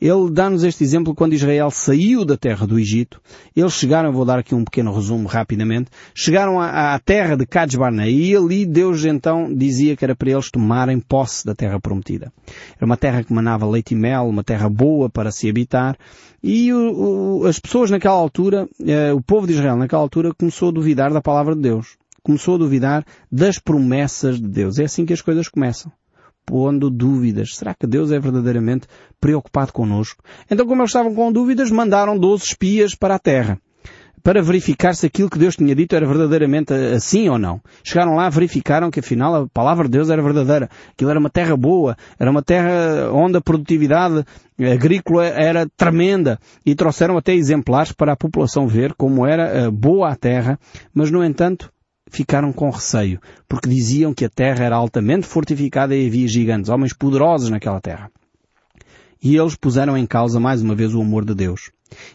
Ele 0.00 0.30
dá-nos 0.30 0.62
este 0.62 0.84
exemplo 0.84 1.14
quando 1.14 1.32
Israel 1.32 1.70
saiu 1.70 2.24
da 2.24 2.36
terra 2.36 2.66
do 2.66 2.78
Egito. 2.78 3.20
Eles 3.54 3.72
chegaram, 3.72 4.12
vou 4.12 4.24
dar 4.24 4.38
aqui 4.38 4.54
um 4.54 4.64
pequeno 4.64 4.92
resumo 4.92 5.26
rapidamente, 5.26 5.90
chegaram 6.14 6.60
à, 6.60 6.94
à 6.94 6.98
terra 6.98 7.36
de 7.36 7.46
Cades 7.46 7.76
Barnea 7.76 8.08
e 8.08 8.36
ali 8.36 8.66
Deus 8.66 9.04
então 9.04 9.52
dizia 9.52 9.96
que 9.96 10.04
era 10.04 10.14
para 10.14 10.30
eles 10.30 10.50
tomarem 10.50 11.00
posse 11.00 11.46
da 11.46 11.54
terra 11.54 11.80
prometida. 11.80 12.32
Era 12.76 12.84
uma 12.84 12.96
terra 12.96 13.24
que 13.24 13.32
manava 13.32 13.66
leite 13.66 13.92
e 13.92 13.96
mel, 13.96 14.28
uma 14.28 14.44
terra 14.44 14.68
boa 14.68 15.08
para 15.08 15.30
se 15.30 15.48
habitar 15.48 15.96
e 16.42 16.72
o, 16.72 17.40
o, 17.40 17.46
as 17.46 17.58
pessoas 17.58 17.90
naquela 17.90 18.16
altura, 18.16 18.68
eh, 18.86 19.12
o 19.12 19.20
povo 19.20 19.46
de 19.46 19.54
Israel 19.54 19.76
naquela 19.76 20.02
altura 20.02 20.34
começou 20.34 20.68
a 20.68 20.72
duvidar 20.72 21.12
da 21.12 21.22
palavra 21.22 21.54
de 21.54 21.62
Deus. 21.62 21.96
Começou 22.22 22.56
a 22.56 22.58
duvidar 22.58 23.04
das 23.30 23.58
promessas 23.58 24.40
de 24.40 24.48
Deus. 24.48 24.78
É 24.78 24.84
assim 24.84 25.06
que 25.06 25.12
as 25.12 25.22
coisas 25.22 25.48
começam 25.48 25.90
pondo 26.46 26.88
dúvidas. 26.88 27.56
Será 27.56 27.74
que 27.74 27.86
Deus 27.86 28.12
é 28.12 28.18
verdadeiramente 28.20 28.86
preocupado 29.20 29.72
connosco? 29.72 30.22
Então, 30.48 30.64
como 30.64 30.80
eles 30.80 30.90
estavam 30.90 31.14
com 31.14 31.32
dúvidas, 31.32 31.70
mandaram 31.70 32.16
12 32.16 32.44
espias 32.44 32.94
para 32.94 33.16
a 33.16 33.18
terra 33.18 33.58
para 34.26 34.42
verificar 34.42 34.92
se 34.92 35.06
aquilo 35.06 35.30
que 35.30 35.38
Deus 35.38 35.54
tinha 35.54 35.72
dito 35.72 35.94
era 35.94 36.04
verdadeiramente 36.04 36.72
assim 36.72 37.28
ou 37.28 37.38
não. 37.38 37.60
Chegaram 37.84 38.16
lá, 38.16 38.28
verificaram 38.28 38.90
que 38.90 38.98
afinal 38.98 39.32
a 39.36 39.46
palavra 39.46 39.84
de 39.84 39.92
Deus 39.92 40.10
era 40.10 40.20
verdadeira. 40.20 40.68
Aquilo 40.90 41.10
era 41.10 41.20
uma 41.20 41.30
terra 41.30 41.56
boa, 41.56 41.96
era 42.18 42.28
uma 42.28 42.42
terra 42.42 43.08
onde 43.12 43.36
a 43.36 43.40
produtividade 43.40 44.24
agrícola 44.58 45.26
era 45.26 45.68
tremenda 45.76 46.40
e 46.64 46.74
trouxeram 46.74 47.16
até 47.16 47.36
exemplares 47.36 47.92
para 47.92 48.14
a 48.14 48.16
população 48.16 48.66
ver 48.66 48.94
como 48.94 49.24
era 49.24 49.44
eh, 49.44 49.70
boa 49.70 50.08
a 50.10 50.16
terra, 50.16 50.58
mas 50.92 51.08
no 51.08 51.24
entanto 51.24 51.70
ficaram 52.10 52.52
com 52.52 52.70
receio, 52.70 53.20
porque 53.48 53.68
diziam 53.68 54.14
que 54.14 54.24
a 54.24 54.30
terra 54.30 54.64
era 54.64 54.76
altamente 54.76 55.26
fortificada 55.26 55.94
e 55.94 56.06
havia 56.06 56.28
gigantes, 56.28 56.70
homens 56.70 56.92
poderosos 56.92 57.50
naquela 57.50 57.80
terra. 57.80 58.10
E 59.22 59.36
eles 59.36 59.56
puseram 59.56 59.96
em 59.96 60.06
causa 60.06 60.38
mais 60.38 60.62
uma 60.62 60.74
vez 60.74 60.94
o 60.94 61.00
amor 61.00 61.24
de 61.24 61.34
Deus. 61.34 61.70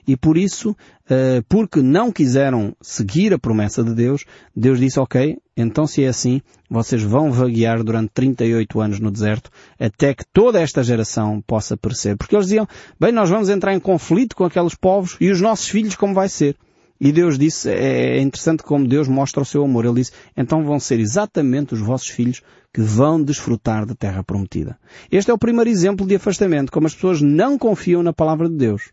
E 0.07 0.17
por 0.17 0.37
isso, 0.37 0.75
eh, 1.09 1.41
porque 1.47 1.81
não 1.81 2.11
quiseram 2.11 2.75
seguir 2.81 3.33
a 3.33 3.39
promessa 3.39 3.83
de 3.83 3.93
Deus, 3.93 4.25
Deus 4.55 4.79
disse, 4.79 4.99
ok, 4.99 5.37
então 5.55 5.87
se 5.87 6.03
é 6.03 6.07
assim, 6.07 6.41
vocês 6.69 7.01
vão 7.01 7.31
vaguear 7.31 7.83
durante 7.83 8.11
38 8.13 8.79
anos 8.79 8.99
no 8.99 9.11
deserto, 9.11 9.49
até 9.79 10.13
que 10.13 10.25
toda 10.31 10.61
esta 10.61 10.83
geração 10.83 11.41
possa 11.41 11.77
perecer. 11.77 12.17
Porque 12.17 12.35
eles 12.35 12.47
diziam, 12.47 12.67
bem, 12.99 13.11
nós 13.11 13.29
vamos 13.29 13.49
entrar 13.49 13.73
em 13.73 13.79
conflito 13.79 14.35
com 14.35 14.43
aqueles 14.43 14.75
povos 14.75 15.15
e 15.19 15.29
os 15.31 15.41
nossos 15.41 15.67
filhos 15.67 15.95
como 15.95 16.13
vai 16.13 16.29
ser? 16.29 16.55
E 17.03 17.11
Deus 17.11 17.39
disse, 17.39 17.67
é, 17.67 18.17
é 18.17 18.21
interessante 18.21 18.61
como 18.61 18.87
Deus 18.87 19.07
mostra 19.07 19.41
o 19.41 19.45
seu 19.45 19.63
amor. 19.63 19.85
Ele 19.85 19.95
disse, 19.95 20.11
então 20.37 20.63
vão 20.63 20.79
ser 20.79 20.99
exatamente 20.99 21.73
os 21.73 21.79
vossos 21.79 22.09
filhos 22.09 22.43
que 22.71 22.79
vão 22.79 23.21
desfrutar 23.21 23.87
da 23.87 23.95
terra 23.95 24.23
prometida. 24.23 24.77
Este 25.11 25.31
é 25.31 25.33
o 25.33 25.37
primeiro 25.37 25.67
exemplo 25.67 26.05
de 26.05 26.13
afastamento, 26.13 26.71
como 26.71 26.85
as 26.85 26.93
pessoas 26.93 27.19
não 27.19 27.57
confiam 27.57 28.03
na 28.03 28.13
palavra 28.13 28.47
de 28.47 28.55
Deus. 28.55 28.91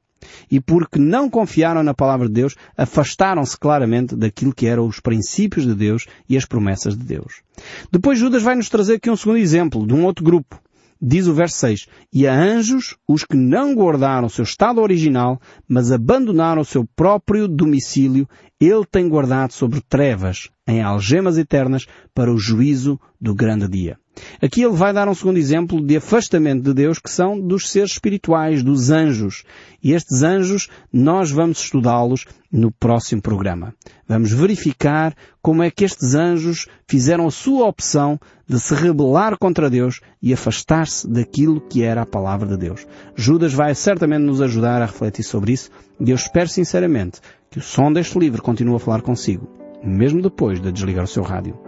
E 0.51 0.59
porque 0.59 0.99
não 0.99 1.29
confiaram 1.29 1.83
na 1.83 1.93
palavra 1.93 2.29
de 2.29 2.33
Deus, 2.33 2.57
afastaram-se 2.75 3.59
claramente 3.59 4.17
daquilo 4.17 4.55
que 4.55 4.67
eram 4.67 4.87
os 4.87 5.01
princípios 5.01 5.67
de 5.67 5.75
Deus 5.75 6.07
e 6.27 6.35
as 6.35 6.47
promessas 6.47 6.97
de 6.97 7.05
Deus. 7.05 7.43
Depois 7.93 8.19
Judas 8.19 8.43
vai 8.43 8.55
nos 8.55 8.71
trazer 8.71 8.95
aqui 8.95 9.11
um 9.11 9.17
segundo 9.17 9.37
exemplo 9.37 9.87
de 9.87 9.93
um 9.93 10.07
outro 10.07 10.25
grupo. 10.25 10.59
Diz 11.01 11.29
o 11.29 11.33
verso 11.33 11.57
6, 11.59 11.87
E 12.13 12.27
a 12.27 12.35
anjos, 12.35 12.97
os 13.07 13.25
que 13.25 13.37
não 13.37 13.75
guardaram 13.75 14.29
seu 14.29 14.43
estado 14.43 14.81
original, 14.81 15.41
mas 15.69 15.93
abandonaram 15.93 16.65
seu 16.65 16.85
próprio 16.85 17.47
domicílio, 17.47 18.29
ele 18.61 18.85
tem 18.85 19.09
guardado 19.09 19.53
sobre 19.53 19.81
trevas, 19.81 20.51
em 20.67 20.83
algemas 20.83 21.39
eternas, 21.39 21.87
para 22.13 22.33
o 22.33 22.39
juízo 22.39 22.99
do 23.21 23.33
grande 23.35 23.69
dia. 23.69 23.99
Aqui 24.41 24.63
ele 24.63 24.75
vai 24.75 24.93
dar 24.93 25.09
um 25.09 25.15
segundo 25.15 25.39
exemplo 25.39 25.81
de 25.81 25.97
afastamento 25.97 26.63
de 26.63 26.75
Deus 26.75 26.99
que 26.99 27.11
são 27.11 27.39
dos 27.39 27.69
seres 27.69 27.93
espirituais, 27.93 28.63
dos 28.63 28.91
anjos. 28.91 29.45
E 29.83 29.93
estes 29.93 30.23
anjos 30.23 30.69
nós 30.93 31.31
vamos 31.31 31.61
estudá-los 31.61 32.25
no 32.51 32.71
próximo 32.71 33.21
programa. 33.21 33.75
Vamos 34.09 34.33
verificar 34.33 35.15
como 35.43 35.63
é 35.63 35.71
que 35.71 35.85
estes 35.85 36.15
anjos 36.15 36.67
fizeram 36.87 37.27
a 37.27 37.31
sua 37.31 37.67
opção 37.67 38.19
de 38.49 38.59
se 38.59 38.75
rebelar 38.75 39.37
contra 39.39 39.69
Deus 39.69 40.01
e 40.23 40.33
afastar-se 40.33 41.07
daquilo 41.09 41.61
que 41.61 41.83
era 41.83 42.03
a 42.03 42.07
palavra 42.07 42.49
de 42.49 42.57
Deus. 42.57 42.87
Judas 43.15 43.53
vai 43.53 43.75
certamente 43.75 44.23
nos 44.23 44.41
ajudar 44.41 44.81
a 44.81 44.87
refletir 44.87 45.23
sobre 45.23 45.53
isso 45.53 45.71
e 46.01 46.11
eu 46.11 46.17
espero 46.17 46.49
sinceramente 46.49 47.21
que 47.51 47.59
o 47.59 47.63
som 47.63 47.93
deste 47.93 48.19
livro 48.19 48.43
continue 48.43 48.77
a 48.77 48.79
falar 48.79 49.03
consigo, 49.03 49.49
mesmo 49.85 50.23
depois 50.23 50.61
de 50.61 50.73
desligar 50.73 51.05
o 51.05 51.09
seu 51.09 51.23
rádio. 51.23 51.68